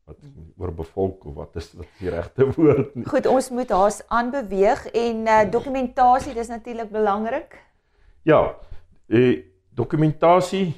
wat 0.05 0.17
oor 0.57 0.71
bevolk 0.73 1.25
of 1.25 1.35
wat 1.35 1.55
is 1.55 1.71
wat 1.77 1.87
die 1.99 2.09
regte 2.09 2.47
woord 2.55 2.95
nie. 2.95 3.05
Goed, 3.05 3.27
ons 3.29 3.49
moet 3.49 3.69
haas 3.69 4.01
aanbeweeg 4.07 4.85
en 4.93 5.27
uh, 5.27 5.43
dokumentasie 5.51 6.33
dis 6.33 6.49
natuurlik 6.51 6.89
belangrik. 6.91 7.57
Ja, 8.23 8.55
eh 9.07 9.43
dokumentasie 9.73 10.73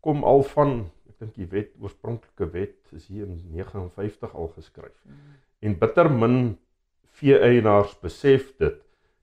kom 0.00 0.22
al 0.24 0.42
van 0.54 0.86
ek 1.16 1.24
dink 1.24 1.36
die 1.40 1.48
wet 1.48 1.72
oorspronklike 1.80 2.50
wet 2.52 2.92
is 2.92 3.06
hier 3.08 3.24
in 3.24 3.40
59 3.56 4.34
al 4.36 4.50
geskryf. 4.52 4.96
Mm. 5.08 5.36
En 5.64 5.76
bitter 5.80 6.10
min 6.12 6.58
vee 7.16 7.38
eienaars 7.40 7.94
besef 8.02 8.50
dit. 8.60 8.82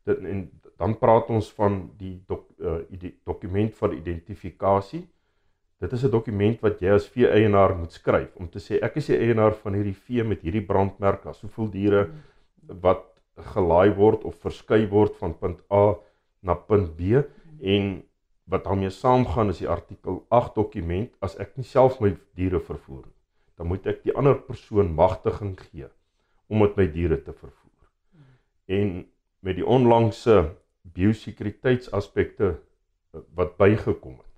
Dit 0.09 0.23
en 0.25 0.47
dan 0.81 0.95
praat 0.97 1.29
ons 1.29 1.51
van 1.53 1.75
die 1.99 2.15
dok, 2.27 2.47
uh, 2.57 2.81
die 2.89 3.13
dokument 3.23 3.75
van 3.77 3.93
identifikasie. 3.93 5.03
Dit 5.83 5.93
is 5.93 6.03
'n 6.03 6.09
dokument 6.09 6.59
wat 6.61 6.81
jy 6.81 6.89
as 6.89 7.07
vee 7.07 7.29
eienaar 7.29 7.77
moet 7.77 7.91
skryf 7.93 8.35
om 8.35 8.49
te 8.49 8.59
sê 8.59 8.81
ek 8.81 8.97
is 8.97 9.07
die 9.07 9.17
eienaar 9.17 9.53
van 9.53 9.73
hierdie 9.73 9.95
vee 10.07 10.23
met 10.23 10.41
hierdie 10.41 10.65
brandmerk, 10.65 11.25
as 11.25 11.41
hoeveel 11.41 11.69
diere 11.69 12.09
wat 12.81 13.05
gelaai 13.53 13.93
word 13.93 14.23
of 14.23 14.35
verskei 14.41 14.89
word 14.89 15.15
van 15.17 15.37
punt 15.37 15.61
A 15.71 15.95
na 16.41 16.55
punt 16.55 16.97
B 16.97 17.21
en 17.61 18.03
wat 18.43 18.63
daarmee 18.63 18.89
saamgaan 18.89 19.49
is 19.49 19.61
die 19.63 19.69
artikel 19.69 20.25
8 20.29 20.55
dokument 20.55 21.11
as 21.19 21.37
ek 21.39 21.55
nie 21.57 21.67
self 21.67 21.99
my 22.03 22.13
diere 22.35 22.59
vervoer 22.59 23.05
nie, 23.05 23.19
dan 23.57 23.67
moet 23.67 23.87
ek 23.87 24.03
die 24.03 24.15
ander 24.15 24.35
persoon 24.35 24.91
magtiging 24.93 25.55
gee 25.69 25.87
om 26.47 26.59
met 26.63 26.75
my 26.77 26.87
diere 26.91 27.21
te 27.23 27.33
vervoer. 27.33 27.87
En 28.67 29.05
met 29.43 29.55
die 29.55 29.65
onlangse 29.65 30.55
biosekuriteitsaspekte 30.95 32.49
eh, 32.53 33.21
wat 33.35 33.57
bygekom 33.57 34.19
het 34.19 34.29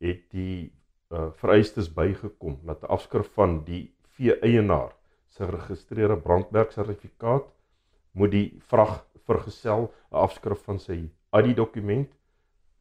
het 0.00 0.22
die 0.32 0.70
uh, 1.12 1.26
vereistes 1.36 1.90
bygekom 1.92 2.54
dat 2.64 2.82
'n 2.82 2.92
afskrif 2.96 3.28
van 3.36 3.64
die 3.64 3.92
vee 4.16 4.38
eienaar 4.40 4.94
se 5.28 5.44
geregistreerde 5.44 6.16
brandmerk 6.16 6.72
sertifikaat 6.72 7.50
moet 8.12 8.30
die 8.30 8.48
vrag 8.70 9.04
vergesel 9.26 9.92
'n 10.10 10.16
afskrif 10.16 10.62
van 10.64 10.78
sy 10.78 11.10
ID 11.36 11.56
dokument 11.56 12.08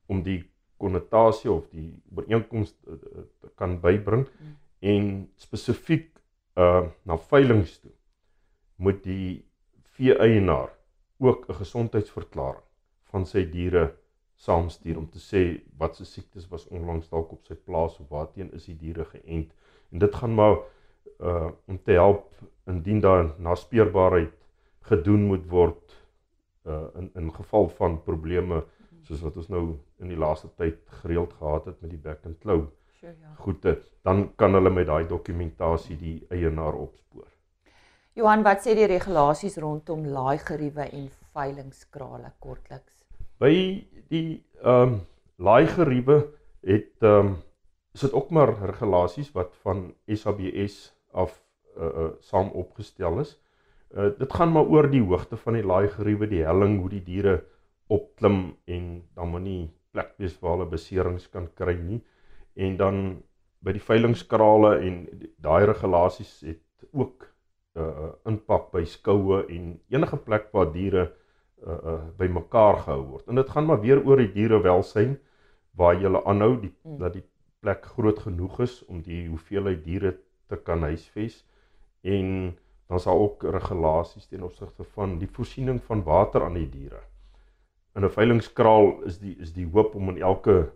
om 0.09 0.23
die 0.25 0.41
konnotasie 0.79 1.51
of 1.51 1.67
die 1.75 1.91
ooreenkoms 2.15 2.73
uh, 2.87 3.23
kan 3.59 3.77
bybring 3.83 4.25
hmm. 4.25 4.57
en 4.79 5.05
spesifiek 5.35 6.09
uh 6.59 6.87
na 7.07 7.17
veilinge 7.31 7.71
toe 7.83 7.93
moet 8.79 9.03
die 9.03 9.45
vee 9.95 10.15
eienaar 10.15 10.71
ook 11.19 11.49
'n 11.49 11.59
gesondheidsverklaring 11.61 12.65
van 13.11 13.25
sy 13.25 13.43
diere 13.51 13.89
saamstuur 14.39 14.97
om 14.97 15.07
te 15.11 15.19
sê 15.19 15.41
wat 15.77 15.95
se 15.95 16.05
siektes 16.05 16.47
was 16.51 16.67
onlangs 16.67 17.09
dalk 17.09 17.31
op 17.35 17.45
sy 17.45 17.55
plaas 17.55 17.99
of 17.99 18.07
waarteen 18.09 18.51
is 18.55 18.65
die 18.65 18.77
diere 18.79 19.05
geënt. 19.05 19.51
En 19.91 19.99
dit 19.99 20.15
gaan 20.15 20.35
maar 20.35 20.57
uh 21.19 21.51
om 21.67 21.79
te 21.83 21.91
help 21.91 22.35
indien 22.65 22.99
daar 22.99 23.33
naspeurbaarheid 23.37 24.35
gedoen 24.91 25.25
moet 25.27 25.45
word 25.49 25.95
uh 26.65 26.87
in 26.95 27.11
in 27.15 27.33
geval 27.33 27.67
van 27.69 28.03
probleme 28.03 28.63
soos 29.01 29.21
wat 29.21 29.37
ons 29.37 29.47
nou 29.47 29.65
in 30.00 30.12
die 30.12 30.20
laaste 30.20 30.50
tyd 30.58 30.79
gereeld 31.01 31.34
gehad 31.39 31.65
het 31.65 31.82
met 31.82 31.91
die 31.91 32.01
back 32.01 32.25
and 32.25 32.39
claw. 32.39 32.63
Sure, 33.00 33.15
ja. 33.22 33.34
Goede, 33.39 33.77
dan 34.03 34.29
kan 34.36 34.53
hulle 34.53 34.70
met 34.70 34.88
daai 34.88 35.08
dokumentasie 35.08 35.98
die 36.00 36.15
eienaar 36.29 36.75
opspoor. 36.75 37.27
Johan, 38.20 38.44
wat 38.44 38.65
sê 38.65 38.75
die 38.75 38.88
regulasies 38.89 39.56
rondom 39.63 40.03
laai 40.12 40.39
geriewe 40.44 40.89
en 40.89 41.06
veilingskrale 41.36 42.34
kortliks? 42.44 43.06
By 43.39 43.53
die 44.12 44.41
ehm 44.63 44.96
um, 44.96 44.98
laai 45.39 45.68
geriewe 45.72 46.18
het 46.68 47.06
ehm 47.06 47.29
um, 47.29 47.38
is 47.96 48.03
dit 48.06 48.13
ook 48.13 48.29
maar 48.36 48.51
regulasies 48.70 49.32
wat 49.34 49.56
van 49.63 49.94
SABS 50.08 50.91
af 51.12 51.39
uh, 51.77 51.86
uh 51.86 52.10
saam 52.20 52.51
opgestel 52.51 53.20
is. 53.24 53.38
Uh 53.96 54.12
dit 54.20 54.34
gaan 54.34 54.51
maar 54.51 54.68
oor 54.68 54.89
die 54.91 55.01
hoogte 55.01 55.38
van 55.38 55.56
die 55.58 55.63
laai 55.63 55.88
geriewe, 55.88 56.27
die 56.27 56.44
helling, 56.44 56.79
hoe 56.82 56.89
die 56.89 57.03
diere 57.03 57.39
opklim 57.88 58.56
en 58.65 59.03
dan 59.15 59.29
moet 59.29 59.41
nie 59.41 59.63
plek 59.93 60.13
wees 60.22 60.38
waar 60.41 60.58
hulle 60.58 60.69
beserings 60.69 61.27
kan 61.34 61.48
kry 61.55 61.75
nie. 61.79 62.00
En 62.55 62.77
dan 62.77 63.01
by 63.65 63.74
die 63.75 63.84
veilingskrale 63.84 64.77
en 64.88 65.01
daai 65.41 65.65
regulasies 65.69 66.39
het 66.48 66.89
ook 66.91 67.27
uh 67.79 68.10
impak 68.27 68.72
by 68.74 68.84
skoue 68.89 69.43
en 69.48 69.74
enige 69.93 70.17
plek 70.25 70.50
waar 70.55 70.72
diere 70.74 71.03
uh, 71.05 71.74
uh 71.74 71.98
bymekaar 72.17 72.81
gehou 72.86 73.03
word. 73.12 73.27
En 73.27 73.36
dit 73.36 73.50
gaan 73.50 73.65
maar 73.65 73.81
weer 73.81 74.01
oor 74.05 74.17
die 74.17 74.31
dierewelsyn 74.34 75.17
waar 75.77 75.96
jy 75.96 76.08
hulle 76.08 76.24
aanhou 76.25 76.55
die 76.62 76.72
mm. 76.72 76.98
dat 77.03 77.13
die 77.13 77.25
plek 77.60 77.86
groot 77.96 78.19
genoeg 78.25 78.60
is 78.65 78.79
om 78.88 79.03
die 79.03 79.27
hoeveelheid 79.27 79.84
diere 79.84 80.15
te 80.50 80.58
kan 80.58 80.84
huisves 80.88 81.43
en 82.01 82.55
dan 82.89 83.00
sal 83.00 83.19
ook 83.22 83.43
regulasies 83.43 84.27
ten 84.31 84.43
opsigte 84.43 84.84
van 84.96 85.19
die 85.22 85.29
voorsiening 85.29 85.81
van 85.86 86.03
water 86.03 86.43
aan 86.43 86.58
die 86.58 86.69
diere. 86.69 87.01
In 87.96 88.03
'n 88.05 88.10
veilingskraal 88.10 89.01
is 89.05 89.19
die 89.19 89.36
is 89.39 89.53
die 89.53 89.67
hoop 89.74 89.96
om 89.96 90.10
in 90.10 90.22
elke 90.22 90.72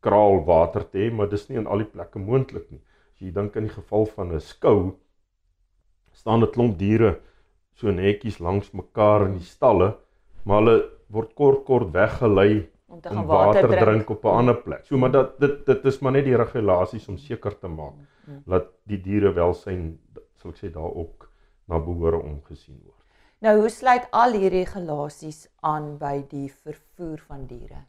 kraal 0.00 0.44
water 0.44 0.84
te 0.90 0.98
hê, 0.98 1.12
maar 1.12 1.28
dis 1.28 1.48
nie 1.48 1.58
in 1.58 1.66
al 1.66 1.78
die 1.78 1.88
plekke 1.92 2.18
moontlik 2.18 2.70
nie. 2.70 2.80
As 3.14 3.20
jy 3.20 3.30
dink 3.32 3.56
in 3.56 3.62
die 3.68 3.72
geval 3.74 4.06
van 4.06 4.32
'n 4.32 4.40
skou 4.40 4.92
staan 6.12 6.42
'n 6.42 6.50
klomp 6.52 6.78
diere 6.78 7.20
so 7.74 7.90
netjies 7.90 8.38
langs 8.40 8.70
mekaar 8.72 9.26
in 9.26 9.32
die 9.38 9.44
stalle 9.44 9.96
maar 10.44 10.62
hulle 10.62 10.90
word 11.08 11.34
kort 11.34 11.64
kort 11.64 11.92
weggelei 11.92 12.68
om 12.88 13.00
te 13.00 13.08
om 13.08 13.14
gaan 13.16 13.26
water, 13.26 13.62
water 13.62 13.68
drink. 13.68 13.82
drink 13.84 14.10
op 14.10 14.24
'n 14.24 14.28
ander 14.38 14.54
plek. 14.62 14.84
So 14.84 14.96
maar 14.96 15.10
dat 15.10 15.40
dit 15.40 15.66
dit 15.66 15.84
is 15.84 15.98
maar 16.00 16.12
net 16.12 16.24
die 16.24 16.36
regulasies 16.36 17.08
om 17.08 17.16
seker 17.18 17.58
te 17.58 17.68
maak 17.68 17.92
Mm. 18.26 18.42
dat 18.46 18.66
die 18.86 18.96
diere 19.02 19.32
welsyn 19.34 19.98
sal 20.34 20.50
ek 20.50 20.56
sê 20.56 20.70
daar 20.72 20.94
ook 20.94 21.28
na 21.68 21.78
behore 21.78 22.16
omgesien 22.22 22.80
word. 22.84 22.93
Nou, 23.44 23.58
hoe 23.60 23.68
sluit 23.68 24.06
al 24.16 24.32
hierdie 24.38 24.62
regulasies 24.62 25.42
aan 25.60 25.98
by 26.00 26.22
die 26.30 26.46
vervoer 26.48 27.18
van 27.26 27.42
diere? 27.44 27.82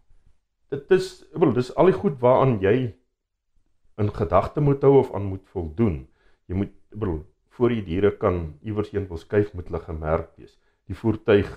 Dit 0.73 0.91
is 0.91 1.07
ek 1.29 1.37
bedoel 1.37 1.53
dis 1.55 1.69
al 1.79 1.87
die 1.87 1.95
goed 1.95 2.17
waaraan 2.19 2.57
jy 2.59 2.73
in 4.03 4.11
gedagte 4.17 4.59
moet 4.59 4.83
hou 4.83 4.97
of 4.99 5.13
aan 5.15 5.29
moet 5.29 5.45
voldoen. 5.53 6.01
Jy 6.51 6.59
moet 6.59 6.75
ek 6.75 6.99
bedoel 6.99 7.21
voor 7.55 7.71
jy 7.71 7.85
diere 7.87 8.11
kan 8.19 8.43
iewers 8.67 8.91
heen 8.91 9.07
wil 9.07 9.23
skuif 9.23 9.55
moet 9.55 9.71
hulle 9.71 9.83
gemerk 9.87 10.35
wees. 10.35 10.59
Die 10.91 10.99
voertuig 11.05 11.47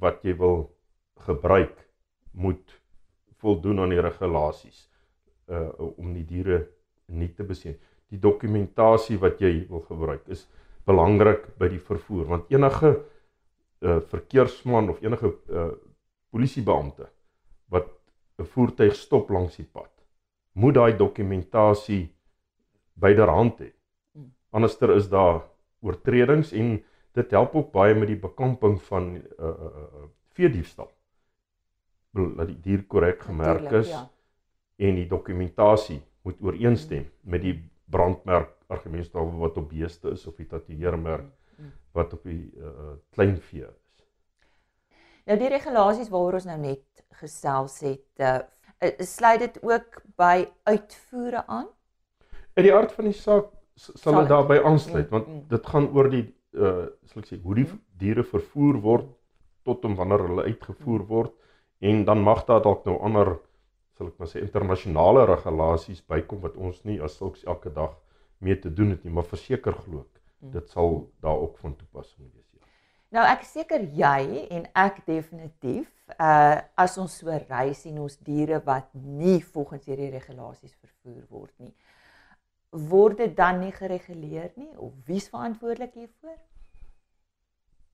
wat 0.00 0.24
jy 0.24 0.38
wil 0.40 0.70
gebruik 1.28 1.76
moet 2.32 2.78
voldoen 3.44 3.84
aan 3.84 3.92
die 3.92 4.02
regulasies 4.08 4.86
uh 5.52 5.68
om 5.84 6.16
die 6.16 6.24
diere 6.24 6.62
nie 7.12 7.28
te 7.36 7.44
beseer. 7.44 7.76
Die 8.08 8.24
dokumentasie 8.24 9.20
wat 9.20 9.44
jy 9.44 9.66
wil 9.68 9.84
gebruik 9.84 10.32
is 10.32 10.48
belangrik 10.88 11.50
by 11.60 11.68
die 11.68 11.88
vervoer 11.92 12.30
want 12.38 12.48
enige 12.48 13.02
uh 13.84 14.00
verkeersman 14.10 14.88
of 14.88 15.02
enige 15.02 15.34
uh 15.48 15.72
polisiebeampte 16.30 17.08
wat 17.68 17.90
'n 18.38 18.44
voertuig 18.54 18.94
stop 18.96 19.30
langs 19.30 19.56
die 19.56 19.68
pad 19.72 19.90
moet 20.54 20.74
daai 20.74 20.96
dokumentasie 20.96 22.08
byderhand 22.94 23.60
hê. 23.60 23.70
Hmm. 24.14 24.32
Anderster 24.50 24.94
is 24.96 25.08
daar 25.10 25.42
oortredings 25.82 26.52
en 26.52 26.82
dit 27.14 27.30
help 27.30 27.54
ook 27.54 27.72
baie 27.72 27.94
met 27.94 28.08
die 28.08 28.18
bekamping 28.18 28.80
van 28.82 29.14
uh 29.16 29.22
uh, 29.38 29.70
uh 29.74 30.08
veediefstal. 30.34 30.90
Dat 32.14 32.46
die 32.46 32.60
dier 32.62 32.82
korrek 32.90 33.22
gemerk 33.22 33.70
is 33.72 33.88
Ja. 33.88 34.10
en 34.76 34.94
die 34.94 35.06
dokumentasie 35.06 36.02
moet 36.22 36.40
ooreenstem 36.42 37.06
met 37.20 37.42
die 37.42 37.70
brandmerk 37.90 38.50
argumentstal 38.66 39.30
wat 39.38 39.56
op 39.56 39.68
beeste 39.68 40.10
is 40.10 40.26
of 40.26 40.34
die 40.36 40.46
tatoeëermerk 40.46 41.22
Mm. 41.22 41.43
Wat 41.92 42.12
op 42.12 42.22
die 42.22 42.50
uh 42.58 42.94
kleinvee 43.14 43.66
is. 43.68 43.80
Nou 45.26 45.38
die 45.40 45.48
regulasies 45.48 46.10
waaroor 46.12 46.34
ons 46.40 46.44
nou 46.50 46.58
net 46.60 47.04
gesels 47.20 47.78
het, 47.80 48.06
uh 48.18 48.40
sluit 49.00 49.40
dit 49.40 49.62
ook 49.62 50.02
by 50.18 50.44
uitvoere 50.68 51.46
aan? 51.46 51.68
In 52.56 52.62
die 52.66 52.74
aard 52.74 52.92
van 52.92 53.04
die 53.08 53.16
saak 53.16 53.46
sal 53.76 54.18
dit 54.20 54.28
daarbey 54.28 54.60
aansluit 54.62 55.06
Mm, 55.06 55.10
want 55.10 55.26
mm. 55.28 55.44
dit 55.48 55.66
gaan 55.66 55.88
oor 55.96 56.10
die 56.10 56.24
uh 56.52 56.86
sal 57.08 57.22
ek 57.22 57.26
sê 57.30 57.38
hoe 57.42 57.54
die 57.54 57.64
Mm. 57.64 57.80
diere 57.98 58.22
vervoer 58.24 58.76
word 58.82 59.08
tot 59.64 59.84
en 59.84 59.94
wanneer 59.96 60.26
hulle 60.28 60.44
uitgevoer 60.50 61.06
word 61.08 61.32
en 61.80 62.04
dan 62.04 62.20
mag 62.22 62.44
daar 62.46 62.62
dalk 62.62 62.84
nou 62.84 62.98
ander 63.00 63.38
sal 63.96 64.06
ek 64.10 64.18
maar 64.18 64.28
sê 64.28 64.42
internasionale 64.42 65.24
regulasies 65.26 66.02
bykom 66.06 66.40
wat 66.40 66.56
ons 66.56 66.84
nie 66.84 67.00
as 67.02 67.16
sulks 67.16 67.44
elke 67.44 67.70
dag 67.72 67.96
mee 68.40 68.58
te 68.60 68.70
doen 68.70 68.90
het 68.90 69.04
nie 69.04 69.12
maar 69.12 69.24
verseker 69.30 69.72
glo 69.72 70.00
ek 70.04 70.12
Mm. 70.14 70.23
Dit 70.52 70.70
sal 70.70 71.10
daar 71.20 71.38
ook 71.38 71.58
van 71.58 71.76
toepassing 71.76 72.28
wees 72.32 72.50
ja. 72.52 72.66
Nou 73.14 73.24
ek 73.30 73.44
seker 73.46 73.84
jy 73.94 74.46
en 74.50 74.66
ek 74.74 75.04
definitief 75.06 75.90
uh 76.18 76.60
as 76.76 76.98
ons 76.98 77.18
so 77.20 77.32
ry 77.48 77.72
sien 77.72 77.98
ons 77.98 78.16
diere 78.26 78.60
wat 78.64 78.90
nie 78.94 79.40
volgens 79.54 79.86
hierdie 79.86 80.10
regulasies 80.12 80.74
vervoer 80.74 81.22
word 81.30 81.52
nie. 81.58 81.72
Word 82.70 83.18
dit 83.22 83.36
dan 83.36 83.60
nie 83.62 83.72
gereguleer 83.72 84.50
nie 84.56 84.72
of 84.76 84.92
wie's 85.06 85.30
verantwoordelik 85.30 85.94
hiervoor? 85.94 86.36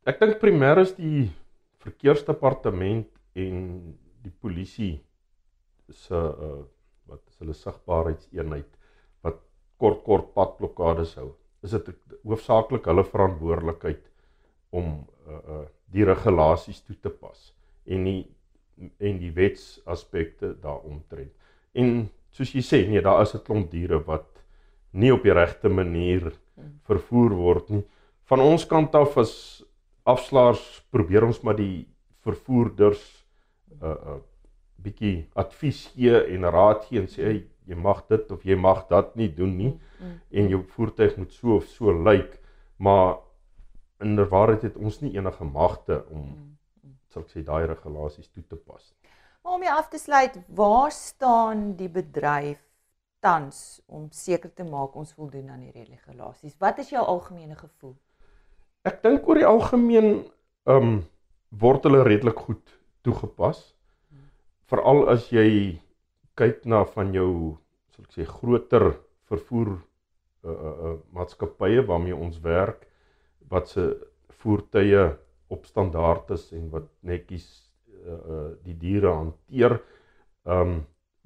Ek 0.08 0.18
dink 0.20 0.40
primêr 0.40 0.80
is 0.80 0.94
die 0.96 1.28
verkeersdepartement 1.84 3.08
en 3.36 3.64
die 4.24 4.34
polisie 4.40 4.94
se 5.90 6.16
uh 6.16 6.60
wat 7.10 7.22
is 7.26 7.40
hulle 7.42 7.54
sigbaarheidseenheid 7.58 8.68
wat 9.26 9.40
kort 9.82 10.04
kort 10.06 10.28
padblokkades 10.36 11.16
hou. 11.18 11.32
Is 11.62 11.70
dit 11.70 11.90
hoofsaaklik 12.24 12.86
hulle 12.88 13.04
verantwoordelikheid 13.04 14.04
om 14.70 15.06
uh 15.26 15.40
uh 15.56 15.66
die 15.90 16.04
regulasies 16.06 16.84
toe 16.86 16.94
te 17.02 17.10
pas 17.10 17.48
en 17.90 18.04
die 18.06 18.20
en 18.98 19.18
die 19.18 19.32
wetsaspekte 19.34 20.54
daaromtrent. 20.62 21.32
En 21.74 22.08
soos 22.32 22.52
jy 22.54 22.62
sê, 22.64 22.78
nee, 22.88 23.02
daar 23.02 23.22
is 23.22 23.34
'n 23.34 23.44
klomp 23.44 23.70
diere 23.70 23.98
wat 24.06 24.42
nie 24.92 25.12
op 25.12 25.22
die 25.22 25.34
regte 25.34 25.68
manier 25.68 26.32
vervoer 26.86 27.34
word 27.34 27.70
nie. 27.70 27.84
Van 28.24 28.40
ons 28.40 28.66
kant 28.66 28.94
af 28.94 29.18
as 29.18 29.64
afslaers 30.06 30.82
probeer 30.90 31.24
ons 31.24 31.42
maar 31.42 31.56
die 31.56 31.86
vervoerders 32.24 33.02
uh 33.82 33.90
uh 33.90 34.18
bietjie 34.80 35.28
advies 35.36 35.90
gee 35.92 36.16
en 36.34 36.44
raad 36.48 36.86
gee 36.88 37.00
en 37.00 37.08
sê 37.08 37.22
hey, 37.22 37.40
jy 37.70 37.76
mag 37.78 38.02
dit 38.10 38.30
of 38.34 38.42
jy 38.46 38.56
mag 38.58 38.84
dat 38.90 39.16
nie 39.16 39.28
doen 39.34 39.56
nie 39.56 39.72
Mm. 40.00 40.20
en 40.32 40.48
jou 40.48 40.62
voertuig 40.74 41.16
moet 41.20 41.32
so 41.32 41.56
of 41.56 41.64
so 41.68 41.92
lyk 41.92 42.38
maar 42.78 43.18
inderwaarheid 44.00 44.62
het 44.62 44.76
ons 44.80 45.00
nie 45.02 45.12
enige 45.16 45.44
magte 45.44 46.04
om 46.10 46.22
Mm. 46.30 46.56
sal 47.12 47.22
ek 47.22 47.28
sê 47.34 47.42
daai 47.44 47.66
regulasies 47.66 48.28
toe 48.32 48.42
te 48.48 48.56
pas. 48.56 48.94
Maar 49.44 49.52
om 49.54 49.62
jy 49.62 49.68
af 49.72 49.88
te 49.88 49.98
sluit, 49.98 50.36
waar 50.48 50.90
staan 50.92 51.74
die 51.76 51.88
bedryf 51.88 52.60
tans 53.20 53.80
om 53.86 54.08
seker 54.10 54.50
te 54.54 54.64
maak 54.64 54.94
ons 54.96 55.12
voldoen 55.12 55.50
aan 55.50 55.60
hierdie 55.60 55.84
regulasies? 55.90 56.56
Wat 56.60 56.78
is 56.78 56.90
jou 56.90 57.02
algemene 57.04 57.56
gevoel? 57.56 57.94
Ek 58.84 59.02
dink 59.02 59.28
oor 59.28 59.34
die 59.34 59.46
algemeen 59.46 60.24
ehm 60.66 60.76
um, 60.76 61.04
word 61.50 61.82
hulle 61.84 62.02
redelik 62.06 62.38
goed 62.38 62.78
toegepas. 63.02 63.74
Veral 64.70 65.08
as 65.10 65.28
jy 65.30 65.80
kyk 66.40 66.64
na 66.64 66.84
van 66.94 67.12
jou 67.14 67.32
sal 67.92 68.06
ek 68.06 68.12
sê 68.16 68.26
groter 68.28 68.86
vervoer 69.30 69.74
uh 69.76 70.50
uh, 70.50 70.76
uh 70.88 70.94
maatskappye 71.16 71.82
waarmee 71.88 72.16
ons 72.16 72.38
werk 72.44 72.86
wat 73.52 73.68
se 73.68 73.84
voertuie 74.40 75.02
op 75.52 75.66
standaard 75.66 76.30
is 76.36 76.46
en 76.56 76.70
wat 76.72 76.86
netjies 77.04 77.48
uh, 78.06 78.14
uh 78.14 78.48
die 78.64 78.76
diere 78.84 79.12
hanteer. 79.12 79.80
Ehm 80.46 80.76
um, 80.76 80.80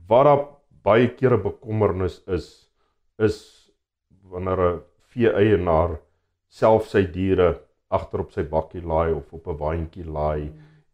waar 0.08 0.24
daar 0.28 0.42
baie 0.84 1.08
kere 1.16 1.38
bekommernis 1.40 2.18
is 2.36 2.48
is 3.18 3.36
wanneer 4.32 4.60
'n 4.60 4.80
vee-eienaar 5.12 6.00
self 6.48 6.88
sy 6.88 7.04
diere 7.18 7.48
agter 7.88 8.20
op 8.20 8.32
sy 8.32 8.42
bakkie 8.42 8.82
laai 8.82 9.12
of 9.12 9.32
op 9.32 9.46
'n 9.46 9.60
waantjie 9.62 10.04
laai 10.04 10.52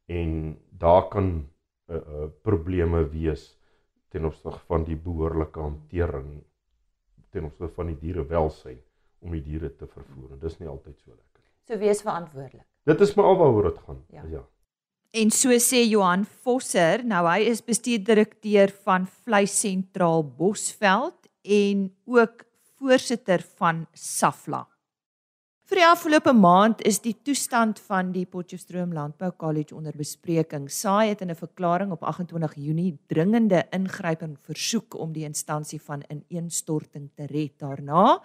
en 0.09 0.57
daar 0.85 1.09
kan 1.09 1.49
uh, 1.89 1.97
uh 1.97 2.29
probleme 2.43 3.03
wees 3.17 3.60
ten 4.11 4.27
opsigte 4.27 4.61
van 4.67 4.85
die 4.85 4.97
behoorlike 4.99 5.61
hantering 5.61 6.31
ten 7.31 7.47
opsigte 7.47 7.75
van 7.75 7.93
die 7.93 7.99
dierewelsyn 8.01 8.79
om 9.21 9.35
die 9.37 9.43
diere 9.45 9.71
te 9.77 9.87
vervoer. 9.87 10.33
En 10.35 10.41
dis 10.43 10.57
nie 10.61 10.69
altyd 10.71 10.97
so 10.99 11.13
lekker 11.13 11.43
nie. 11.43 11.53
So 11.69 11.79
wees 11.79 12.03
verantwoordelik. 12.03 12.67
Dit 12.89 13.05
is 13.05 13.15
maar 13.15 13.29
alwaaroor 13.31 13.69
dit 13.71 13.79
gaan. 13.87 14.01
Ja. 14.17 14.25
ja. 14.31 14.43
En 15.11 15.33
so 15.35 15.55
sê 15.59 15.83
Johan 15.91 16.25
Vosser, 16.45 17.03
nou 17.03 17.25
hy 17.27 17.49
is 17.51 17.63
bestuurdirekteur 17.67 18.71
van 18.87 19.09
Vleis 19.25 19.57
Sentraal 19.59 20.23
Bosveld 20.39 21.27
en 21.43 21.89
ook 22.07 22.45
voorsitter 22.79 23.43
van 23.59 23.87
Safla. 23.93 24.65
Vir 25.71 25.79
die 25.79 25.87
afgelope 25.87 26.33
maand 26.35 26.81
is 26.83 26.97
die 26.99 27.13
toestand 27.23 27.79
van 27.87 28.09
die 28.11 28.25
Potchefstroom 28.27 28.91
Landbou 28.91 29.29
College 29.39 29.77
onder 29.79 29.95
bespreking. 29.95 30.65
SAI 30.67 31.13
het 31.13 31.21
in 31.23 31.31
'n 31.31 31.39
verklaring 31.39 31.93
op 31.93 32.03
28 32.03 32.55
Junie 32.57 32.99
dringende 33.07 33.63
ingryping 33.71 34.37
versoek 34.43 34.99
om 34.99 35.13
die 35.13 35.23
instansie 35.23 35.81
van 35.81 36.03
ineenstorting 36.09 37.11
te 37.15 37.27
red. 37.27 37.59
Daarna 37.59 38.21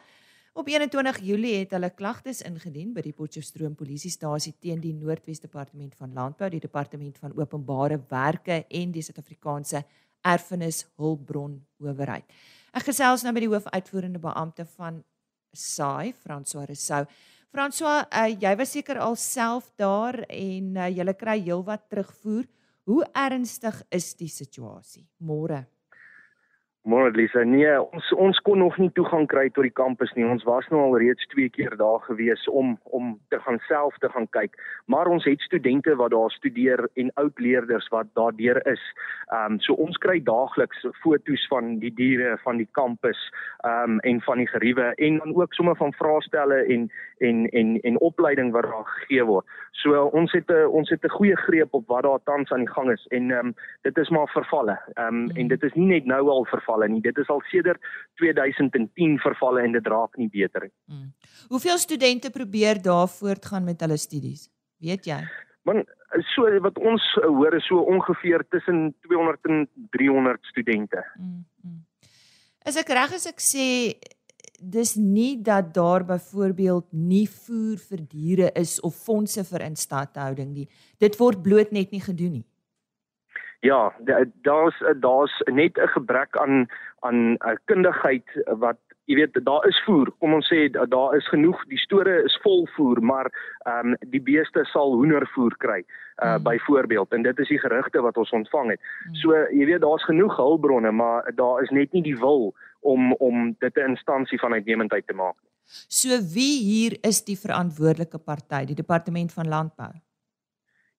op 0.54 0.68
21 0.68 1.20
Julie 1.20 1.60
het 1.60 1.72
hulle 1.72 1.90
klagtes 1.90 2.42
ingedien 2.42 2.94
by 2.94 3.02
die 3.02 3.14
Potchefstroom 3.14 3.76
polisiestasie 3.76 4.56
teen 4.60 4.80
die 4.80 4.94
Noordwes 4.94 5.40
Departement 5.40 5.96
van 5.96 6.14
Landbou, 6.14 6.50
die 6.50 6.60
Departement 6.60 7.18
van 7.18 7.38
Openbare 7.38 8.02
Werke 8.10 8.66
en 8.68 8.92
die 8.92 9.02
Suid-Afrikaanse 9.02 9.84
Erfenis 10.24 10.88
Hulpbron 10.98 11.66
Owerheid. 11.78 12.26
Ek 12.74 12.84
gesels 12.84 13.22
nou 13.22 13.34
met 13.34 13.42
die 13.42 13.50
hoofuitvoerende 13.50 14.20
beampte 14.20 14.66
van 14.66 15.04
SAI, 15.54 16.14
François 16.14 16.66
Rousseau. 16.66 17.06
François, 17.56 18.04
uh, 18.12 18.28
jy 18.28 18.52
was 18.60 18.74
seker 18.76 18.98
al 19.00 19.14
self 19.16 19.70
daar 19.80 20.18
en 20.28 20.76
uh, 20.76 20.90
jy 20.92 21.06
kry 21.16 21.38
heelwat 21.40 21.86
terugvoer. 21.88 22.44
Hoe 22.84 23.06
ernstig 23.16 23.78
is 23.96 24.10
die 24.20 24.28
situasie? 24.28 25.06
Môre. 25.24 25.62
Môre 26.86 27.10
Lisa, 27.18 27.42
nee, 27.42 27.66
ons 27.82 28.12
ons 28.22 28.40
kon 28.46 28.60
nog 28.62 28.76
nie 28.78 28.92
toegang 28.94 29.24
kry 29.26 29.48
tot 29.50 29.66
die 29.66 29.74
kampus 29.74 30.12
nie. 30.14 30.26
Ons 30.30 30.44
was 30.46 30.68
nou 30.70 30.84
al 30.84 31.00
reeds 31.02 31.26
2 31.32 31.50
keer 31.56 31.74
daar 31.80 32.04
gewees 32.06 32.44
om 32.46 32.76
om 32.94 33.16
te 33.34 33.40
gaan 33.42 33.58
self 33.66 33.98
te 34.04 34.12
gaan 34.14 34.28
kyk. 34.38 34.54
Maar 34.86 35.10
ons 35.10 35.26
het 35.26 35.42
studente 35.42 35.96
wat 35.98 36.14
daar 36.14 36.30
studeer 36.36 36.86
en 36.94 37.10
oud 37.24 37.42
leerders 37.42 37.90
wat 37.90 38.12
daardeur 38.14 38.62
is. 38.70 38.84
Ehm 39.34 39.56
um, 39.56 39.60
so 39.66 39.74
ons 39.82 39.98
kry 39.98 40.20
daagliks 40.22 40.86
foto's 41.02 41.48
van 41.50 41.80
die 41.82 41.90
diere 41.90 42.36
van 42.44 42.62
die 42.62 42.70
kampus 42.78 43.18
ehm 43.64 43.98
um, 43.98 44.00
en 44.06 44.22
van 44.22 44.44
die 44.44 44.50
geriewe 44.54 44.92
en 45.10 45.18
dan 45.24 45.34
ook 45.34 45.58
sommer 45.58 45.76
van 45.82 45.98
vraestelle 45.98 46.62
en 46.70 46.86
en 47.18 47.50
en 47.50 47.80
en 47.82 48.00
opleiding 48.00 48.54
wat 48.54 48.70
daar 48.70 48.86
gegee 49.00 49.26
word. 49.26 49.50
So 49.82 50.06
ons 50.14 50.38
het 50.38 50.54
'n 50.54 50.70
ons 50.70 50.90
het 50.90 51.02
'n 51.02 51.18
goeie 51.18 51.36
greep 51.36 51.74
op 51.74 51.88
wat 51.88 52.04
daar 52.04 52.22
tans 52.24 52.52
aan 52.52 52.66
die 52.66 52.76
gang 52.78 52.92
is 52.92 53.08
en 53.10 53.32
ehm 53.32 53.46
um, 53.46 53.56
dit 53.82 53.98
is 53.98 54.10
maar 54.10 54.30
vervalle. 54.30 54.78
Ehm 54.94 55.08
um, 55.08 55.30
en 55.34 55.48
dit 55.48 55.64
is 55.64 55.74
nie 55.74 55.88
net 55.88 56.06
nou 56.06 56.30
al 56.30 56.46
vervalle 56.46 56.74
vervalle 56.76 56.90
nie. 56.92 57.02
Dit 57.02 57.18
is 57.18 57.30
al 57.30 57.42
sedert 57.52 57.82
2010 58.20 59.20
vervalle 59.20 59.64
en 59.64 59.72
dit 59.72 59.88
raak 59.88 60.18
nie 60.18 60.30
beter 60.30 60.68
nie. 60.68 60.74
Hmm. 60.88 61.14
Hoeveel 61.50 61.78
studente 61.78 62.30
probeer 62.30 62.82
daar 62.82 63.08
voortgaan 63.08 63.64
met 63.64 63.82
hulle 63.82 63.98
studies? 63.98 64.50
Weet 64.80 65.06
jy? 65.06 65.22
Man, 65.64 65.86
so 66.36 66.46
wat 66.62 66.78
ons 66.78 67.02
hoor 67.24 67.56
is 67.56 67.66
so 67.68 67.82
ongeveer 67.82 68.46
tussen 68.50 68.94
200 69.08 69.46
en 69.50 69.68
300 69.92 70.40
studente. 70.46 71.04
Hmm. 71.16 71.46
Hmm. 71.62 71.86
As 72.66 72.78
ek 72.78 72.90
reg 72.90 73.16
is 73.16 73.26
ek 73.28 73.42
sê 73.42 73.68
dis 74.56 74.96
nie 74.96 75.42
dat 75.44 75.74
daar 75.76 76.06
byvoorbeeld 76.08 76.88
nie 76.92 77.28
voer 77.28 77.78
vir 77.78 78.02
diere 78.08 78.52
is 78.56 78.80
of 78.80 78.96
fondse 78.96 79.44
vir 79.44 79.66
instandhouding 79.68 80.54
nie. 80.54 80.68
Dit 81.00 81.18
word 81.20 81.44
bloot 81.44 81.74
net 81.76 81.92
nie 81.92 82.02
gedoen 82.02 82.40
nie. 82.40 82.46
Ja, 83.66 83.94
daar's 84.48 84.78
daar's 85.00 85.36
net 85.46 85.78
'n 85.78 85.94
gebrek 85.98 86.38
aan 86.38 86.68
aan 87.00 87.38
uh, 87.46 87.56
kundigheid 87.66 88.28
wat 88.46 88.78
jy 89.06 89.16
weet 89.16 89.46
daar 89.46 89.68
is 89.68 89.82
voer. 89.86 90.12
Kom 90.20 90.34
ons 90.34 90.48
sê 90.50 90.70
daar 90.70 91.16
is 91.18 91.28
genoeg, 91.30 91.62
die 91.70 91.80
store 91.82 92.24
is 92.26 92.38
vol 92.44 92.66
voer, 92.76 93.02
maar 93.02 93.30
ehm 93.66 93.94
um, 93.94 93.98
die 94.14 94.22
beeste 94.22 94.66
sal 94.72 94.96
hoendervoer 94.98 95.58
kry 95.58 95.82
uh 95.82 96.36
mm. 96.36 96.44
byvoorbeeld 96.44 97.14
en 97.14 97.22
dit 97.22 97.40
is 97.40 97.48
die 97.48 97.60
gerugte 97.60 98.02
wat 98.02 98.18
ons 98.18 98.32
ontvang 98.32 98.70
het. 98.70 98.80
Mm. 98.82 99.16
So 99.22 99.34
jy 99.52 99.66
weet 99.66 99.82
daar's 99.82 100.06
genoeg 100.06 100.38
hulpbronne, 100.38 100.92
maar 100.92 101.32
daar 101.36 101.62
is 101.64 101.70
net 101.70 101.92
nie 101.92 102.04
die 102.04 102.18
wil 102.18 102.54
om 102.82 103.14
om 103.14 103.56
dit 103.60 103.78
'n 103.78 103.90
instansie 103.90 104.40
van 104.40 104.54
uitnemendheid 104.54 105.08
te 105.08 105.14
maak. 105.14 105.36
So 105.88 106.10
wie 106.34 106.64
hier 106.64 106.98
is 107.02 107.24
die 107.26 107.38
verantwoordelike 107.38 108.20
party, 108.20 108.66
die 108.66 108.76
departement 108.76 109.34
van 109.34 109.48
landbou? 109.48 109.94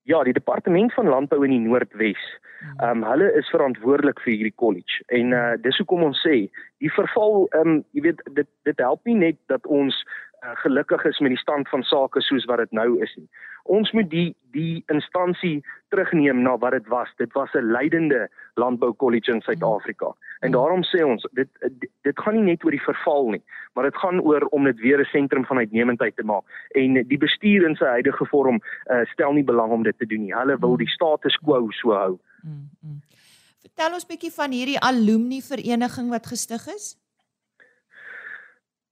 Ja, 0.06 0.22
die 0.22 0.36
departement 0.36 0.94
van 0.94 1.08
landbou 1.10 1.40
in 1.44 1.50
die 1.50 1.62
Noordwes. 1.64 2.22
Hmm. 2.60 2.78
Ehm 2.78 3.02
um, 3.02 3.08
hulle 3.10 3.32
is 3.34 3.48
verantwoordelik 3.50 4.20
vir 4.22 4.32
hierdie 4.32 4.54
college. 4.54 5.02
En 5.06 5.34
uh 5.34 5.56
dis 5.62 5.78
hoekom 5.82 6.04
ons 6.06 6.20
sê, 6.22 6.36
die 6.84 6.92
verval 6.94 7.48
ehm 7.48 7.72
um, 7.72 7.80
jy 7.90 8.04
weet 8.06 8.22
dit 8.38 8.48
dit 8.68 8.84
help 8.84 9.02
nie 9.04 9.18
net 9.18 9.38
dat 9.52 9.66
ons 9.66 9.98
gelukkig 10.40 11.04
is 11.04 11.18
met 11.18 11.30
die 11.30 11.38
stand 11.38 11.68
van 11.68 11.82
sake 11.82 12.20
soos 12.20 12.44
wat 12.44 12.58
dit 12.58 12.72
nou 12.72 13.02
is 13.02 13.14
nie. 13.16 13.28
Ons 13.62 13.90
moet 13.92 14.10
die 14.10 14.34
die 14.54 14.84
instansie 14.92 15.64
terugneem 15.92 16.42
na 16.42 16.56
wat 16.58 16.72
dit 16.72 16.86
was. 16.88 17.08
Dit 17.16 17.32
was 17.32 17.52
'n 17.54 17.70
leidende 17.72 18.28
landbou 18.54 18.92
kollege 18.92 19.32
in 19.32 19.40
Suid-Afrika. 19.40 20.14
En 20.40 20.50
daarom 20.52 20.82
sê 20.84 21.04
ons 21.04 21.26
dit, 21.32 21.48
dit 21.60 21.90
dit 22.02 22.18
gaan 22.18 22.34
nie 22.34 22.42
net 22.42 22.64
oor 22.64 22.70
die 22.70 22.84
verval 22.84 23.28
nie, 23.28 23.42
maar 23.74 23.84
dit 23.84 23.96
gaan 23.96 24.20
oor 24.20 24.46
om 24.50 24.64
dit 24.64 24.80
weer 24.80 25.00
'n 25.00 25.04
sentrum 25.04 25.44
van 25.44 25.58
uitnemendheid 25.58 26.16
te 26.16 26.22
maak. 26.22 26.44
En 26.70 27.06
die 27.08 27.18
bestuur 27.18 27.68
in 27.68 27.76
sy 27.76 27.84
huidige 27.84 28.26
vorm 28.26 28.60
uh, 28.90 29.04
stel 29.04 29.32
nie 29.32 29.44
belang 29.44 29.72
om 29.72 29.82
dit 29.82 29.98
te 29.98 30.06
doen 30.06 30.22
nie. 30.22 30.34
Hulle 30.34 30.58
wil 30.58 30.76
die 30.76 30.88
status 30.88 31.36
quo 31.36 31.70
so 31.70 31.92
hou. 31.92 32.18
Mm, 32.42 32.70
mm. 32.80 33.00
Vertel 33.60 33.92
ons 33.92 34.06
bietjie 34.06 34.32
van 34.32 34.50
hierdie 34.50 34.80
alumni 34.80 35.40
vereniging 35.40 36.08
wat 36.10 36.26
gestig 36.26 36.66
is. 36.66 36.96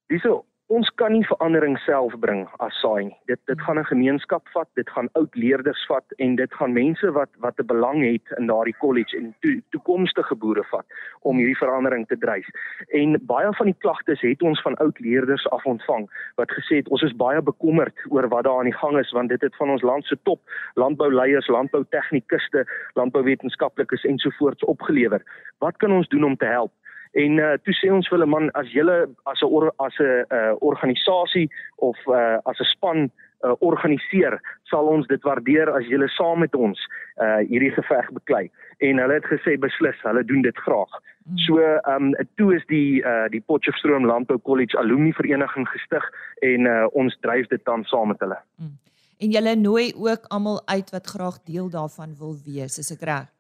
Dis 0.07 0.23
so 0.23 0.45
ons 0.75 0.91
kan 0.99 1.13
nie 1.15 1.25
verandering 1.29 1.77
self 1.85 2.15
bring 2.23 2.45
as 2.65 2.75
saai 2.83 3.05
nie. 3.09 3.17
Dit 3.31 3.41
dit 3.51 3.61
gaan 3.67 3.79
'n 3.79 3.91
gemeenskap 3.91 4.49
vat, 4.55 4.69
dit 4.75 4.89
gaan 4.91 5.09
oud 5.21 5.35
leerders 5.35 5.85
vat 5.87 6.05
en 6.19 6.37
dit 6.37 6.55
gaan 6.55 6.73
mense 6.73 7.13
wat 7.13 7.31
wat 7.45 7.59
'n 7.59 7.67
belang 7.67 8.03
het 8.03 8.27
in 8.39 8.47
daardie 8.47 8.77
college 8.81 9.17
en 9.17 9.35
to, 9.41 9.49
toekomstige 9.71 10.35
boere 10.35 10.65
vat 10.71 10.87
om 11.23 11.37
hierdie 11.37 11.63
verandering 11.63 12.07
te 12.07 12.19
dryf. 12.19 12.47
En 12.89 13.21
baie 13.27 13.53
van 13.53 13.67
die 13.67 13.79
klagtes 13.79 14.21
het 14.21 14.43
ons 14.43 14.63
van 14.63 14.75
oud 14.75 14.99
leerders 14.99 15.47
af 15.51 15.65
ontvang 15.65 16.09
wat 16.37 16.51
gesê 16.51 16.77
het 16.77 16.89
ons 16.89 17.03
is 17.03 17.17
baie 17.17 17.43
bekommerd 17.43 17.97
oor 18.09 18.29
wat 18.29 18.45
daar 18.45 18.59
aan 18.59 18.71
die 18.73 18.81
gang 18.83 18.99
is 18.99 19.13
want 19.13 19.29
dit 19.29 19.41
het 19.41 19.57
van 19.57 19.71
ons 19.71 19.83
land 19.83 20.05
se 20.05 20.17
top 20.23 20.41
landbouleiers, 20.75 21.49
landboutegnikuste, 21.49 22.67
landbouwetenskaplikes 22.95 24.05
ensovoorts 24.05 24.65
opgelewer. 24.65 25.23
Wat 25.59 25.77
kan 25.77 25.93
ons 25.93 26.09
doen 26.09 26.25
om 26.25 26.37
te 26.37 26.47
help? 26.47 26.73
En 27.15 27.39
uh, 27.39 27.53
toe 27.63 27.75
sê 27.79 27.91
ons 27.95 28.09
vir 28.09 28.19
hulle 28.19 28.31
man 28.31 28.51
as 28.59 28.71
julle 28.75 28.97
as 29.31 29.43
'n 29.43 29.71
as 29.87 29.99
'n 30.01 30.27
uh, 30.35 30.55
organisasie 30.61 31.49
of 31.79 31.97
uh, 32.07 32.39
as 32.51 32.59
'n 32.61 32.71
span 32.75 33.11
uh, 33.45 33.55
organiseer, 33.61 34.41
sal 34.71 34.89
ons 34.89 35.07
dit 35.07 35.23
waardeer 35.23 35.71
as 35.71 35.87
julle 35.87 36.09
saam 36.09 36.41
met 36.45 36.55
ons 36.55 36.79
uh, 37.23 37.41
hierdie 37.49 37.73
geveg 37.77 38.11
beklei. 38.13 38.51
En 38.79 38.99
hulle 38.99 39.19
het 39.21 39.27
gesê 39.31 39.57
beslis, 39.61 39.99
hulle 40.03 40.25
doen 40.25 40.43
dit 40.43 40.59
graag. 40.67 40.91
Hmm. 41.25 41.39
So 41.47 41.61
ehm 41.61 42.13
um, 42.13 42.27
toe 42.37 42.55
is 42.57 42.65
die 42.67 43.03
uh, 43.03 43.29
die 43.31 43.41
Potchefstroom 43.41 44.07
Landbou 44.07 44.39
College 44.39 44.79
alumni 44.79 45.13
vereniging 45.13 45.69
gestig 45.69 46.05
en 46.41 46.67
uh, 46.67 46.87
ons 46.93 47.17
dryf 47.21 47.47
dit 47.49 47.65
dan 47.65 47.85
saam 47.85 48.09
met 48.09 48.21
hulle. 48.21 48.41
Hmm. 48.57 48.75
En 49.23 49.31
julle 49.31 49.55
nooi 49.57 49.93
ook 49.97 50.27
almal 50.29 50.61
uit 50.67 50.91
wat 50.91 51.07
graag 51.07 51.39
deel 51.45 51.71
daarvan 51.71 52.17
wil 52.19 52.35
wees, 52.45 52.79
is 52.79 52.91
ek 52.93 53.07
reg? 53.09 53.31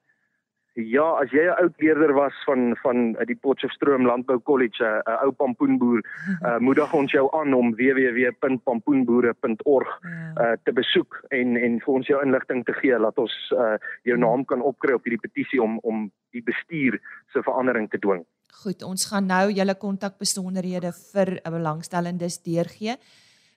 Ja, 0.74 1.22
as 1.22 1.30
jy 1.30 1.46
'n 1.46 1.54
oud 1.62 1.78
leerder 1.78 2.10
was 2.12 2.34
van 2.44 2.76
van 2.82 3.12
die 3.30 3.36
Potchefstroom 3.36 4.06
Landbou 4.06 4.42
College, 4.42 4.82
'n 4.82 5.02
ou 5.22 5.30
pampoenboer, 5.30 6.02
uh, 6.42 6.58
moedig 6.66 6.92
ons 6.92 7.12
jou 7.12 7.30
aan 7.38 7.54
om 7.54 7.74
www.pampoenboere.org 7.74 10.00
uh, 10.02 10.10
ja. 10.34 10.56
te 10.64 10.72
besoek 10.72 11.24
en 11.28 11.56
en 11.56 11.80
vir 11.80 11.94
ons 11.94 12.06
jou 12.06 12.22
inligting 12.22 12.64
te 12.64 12.72
gee 12.72 12.98
dat 12.98 13.18
ons 13.18 13.52
uh, 13.54 13.74
jou 14.02 14.18
naam 14.18 14.44
kan 14.44 14.62
opkry 14.62 14.92
op 14.92 15.04
hierdie 15.04 15.28
petisie 15.28 15.62
om 15.62 15.78
om 15.82 16.12
die 16.30 16.42
bestuur 16.42 17.00
se 17.32 17.42
verandering 17.42 17.90
te 17.90 17.98
dwing. 17.98 18.24
Goed, 18.62 18.82
ons 18.82 19.06
gaan 19.06 19.26
nou 19.26 19.50
julle 19.50 19.74
kontakbesonderhede 19.74 20.92
vir 21.12 21.40
'n 21.44 21.50
belangstellendes 21.50 22.42
deurgee. 22.42 22.96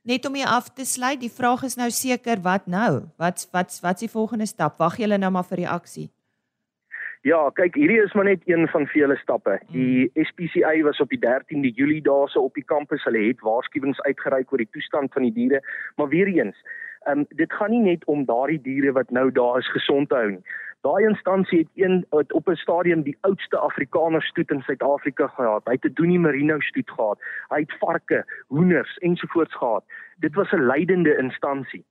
Net 0.04 0.26
om 0.26 0.36
hier 0.36 0.48
af 0.48 0.74
te 0.74 0.86
sluit, 0.86 1.20
die 1.20 1.34
vraag 1.34 1.64
is 1.64 1.76
nou 1.76 1.90
seker 1.90 2.42
wat 2.42 2.68
nou? 2.68 3.02
Wat 3.18 3.48
wat 3.52 3.80
wat's 3.82 4.00
die 4.00 4.10
volgende 4.10 4.46
stap? 4.46 4.78
Wag 4.78 4.98
julle 4.98 5.18
nou 5.18 5.32
maar 5.32 5.44
vir 5.44 5.58
die 5.58 5.70
aksie? 5.70 6.12
Ja, 7.28 7.50
kyk, 7.60 7.76
hierdie 7.76 7.98
is 8.00 8.14
maar 8.16 8.24
net 8.24 8.46
een 8.48 8.68
van 8.72 8.86
vele 8.88 9.16
stappe. 9.20 9.58
Die. 9.74 10.08
SPCA 10.30 10.70
was 10.86 11.00
op 11.04 11.10
die 11.12 11.20
13de 11.20 11.72
Julie 11.76 12.02
daarse 12.02 12.40
op 12.40 12.54
die 12.56 12.64
kampus. 12.64 13.04
Hulle 13.04 13.26
het 13.26 13.42
waarskuwings 13.44 14.00
uitgereik 14.06 14.52
oor 14.52 14.62
die 14.64 14.70
toestand 14.72 15.12
van 15.14 15.26
die 15.28 15.34
diere, 15.36 15.60
maar 15.96 16.08
weer 16.08 16.30
eens, 16.32 16.62
um, 17.12 17.26
dit 17.42 17.54
gaan 17.54 17.74
nie 17.76 17.82
net 17.84 18.06
om 18.06 18.24
daardie 18.30 18.62
diere 18.62 18.94
wat 18.96 19.12
nou 19.12 19.26
daar 19.32 19.60
is 19.60 19.72
gesond 19.76 20.10
te 20.10 20.16
hou 20.16 20.30
nie. 20.38 20.56
Daai 20.88 21.04
instansie 21.10 21.60
het 21.66 21.84
een 21.84 22.06
het 22.16 22.32
op 22.34 22.48
'n 22.48 22.62
stadium 22.64 23.04
die 23.04 23.18
oudste 23.28 23.58
Afrikaner 23.58 24.24
stoet 24.24 24.52
in 24.52 24.62
Suid-Afrika 24.62 25.28
gehad. 25.28 25.66
Hy 25.66 25.76
het 25.82 25.86
'n 25.86 25.94
Doenie 26.00 26.20
Merino 26.20 26.60
stoet 26.60 26.92
gehad. 26.92 27.20
Hy 27.50 27.60
het 27.60 27.78
varke, 27.80 28.24
hoenders 28.48 28.98
ensovoorts 28.98 29.56
gehad. 29.56 29.84
Dit 30.18 30.36
was 30.36 30.52
'n 30.52 30.66
leidende 30.66 31.18
instansie. 31.18 31.86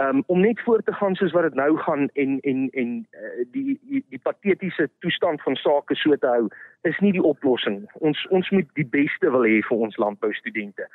Um, 0.00 0.22
om 0.26 0.40
net 0.40 0.60
voort 0.64 0.86
te 0.86 0.92
gaan 0.92 1.14
soos 1.14 1.32
wat 1.32 1.42
dit 1.42 1.54
nou 1.54 1.76
gaan 1.78 2.08
en 2.14 2.40
en 2.40 2.68
en 2.70 3.06
uh, 3.12 3.44
die 3.52 3.78
die, 3.82 4.04
die 4.08 4.20
patetiese 4.22 4.88
toestand 4.98 5.42
van 5.42 5.56
sake 5.56 5.94
so 5.94 6.16
te 6.16 6.26
hou 6.26 6.48
is 6.88 6.98
nie 7.04 7.12
die 7.12 7.22
oplossing. 7.22 7.82
Ons 7.94 8.22
ons 8.30 8.50
moet 8.50 8.68
die 8.74 8.86
beste 8.86 9.30
wil 9.30 9.44
hê 9.44 9.60
vir 9.68 9.84
ons 9.86 9.98
landboustudente. 10.00 10.86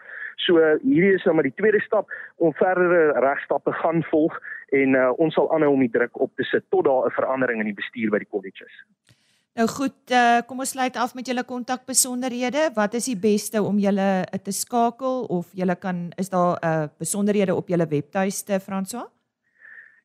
So 0.48 0.60
uh, 0.60 0.76
hierdie 0.84 1.14
is 1.16 1.28
nou 1.28 1.36
maar 1.36 1.48
die 1.48 1.58
tweede 1.60 1.82
stap 1.86 2.10
om 2.36 2.56
verdere 2.58 3.14
regstappe 3.28 3.72
gaan 3.82 4.04
volg 4.10 4.40
en 4.76 4.98
uh, 4.98 5.12
ons 5.22 5.34
sal 5.38 5.52
aanhou 5.54 5.76
om 5.76 5.86
die 5.86 5.94
druk 5.94 6.20
op 6.20 6.34
te 6.36 6.48
sit 6.50 6.66
tot 6.70 6.88
daar 6.90 7.06
'n 7.06 7.18
verandering 7.20 7.60
in 7.60 7.72
die 7.72 7.82
bestuur 7.82 8.10
by 8.10 8.24
die 8.24 8.32
colleges. 8.32 8.74
Nou 9.56 9.70
goed, 9.72 10.12
uh, 10.12 10.42
kom 10.44 10.60
ons 10.60 10.72
sluit 10.76 10.98
af 11.00 11.14
met 11.16 11.30
julle 11.32 11.46
kontakbesonderhede. 11.48 12.74
Wat 12.76 12.94
is 12.98 13.06
die 13.08 13.16
beste 13.16 13.62
om 13.64 13.78
julle 13.80 14.08
uh, 14.28 14.40
te 14.44 14.52
skakel 14.52 15.22
of 15.32 15.54
julle 15.56 15.78
kan 15.80 16.10
is 16.20 16.30
daar 16.30 16.60
'n 16.60 16.68
uh, 16.68 16.88
besonderhede 17.00 17.56
op 17.56 17.68
julle 17.72 17.88
webtuiste 17.88 18.60
François? 18.60 19.08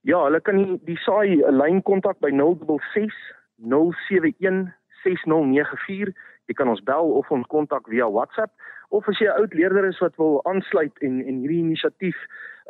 Ja, 0.06 0.22
hulle 0.22 0.40
kan 0.40 0.56
die, 0.56 0.78
die 0.84 0.96
saai 0.96 1.42
lyn 1.50 1.82
kontak 1.82 2.20
by 2.20 2.30
066 2.30 3.14
071 3.56 4.70
6094. 5.02 6.14
Jy 6.46 6.54
kan 6.54 6.68
ons 6.68 6.82
bel 6.82 7.10
of 7.18 7.30
ons 7.30 7.46
kontak 7.46 7.88
via 7.88 8.06
WhatsApp 8.10 8.52
of 8.88 9.08
as 9.08 9.18
jy 9.18 9.26
'n 9.26 9.40
oud 9.40 9.54
leerder 9.54 9.84
is 9.84 9.98
wat 9.98 10.16
wil 10.16 10.40
aansluit 10.44 10.98
en 10.98 11.26
en 11.26 11.42
hierdie 11.42 11.64
inisiatief 11.66 12.16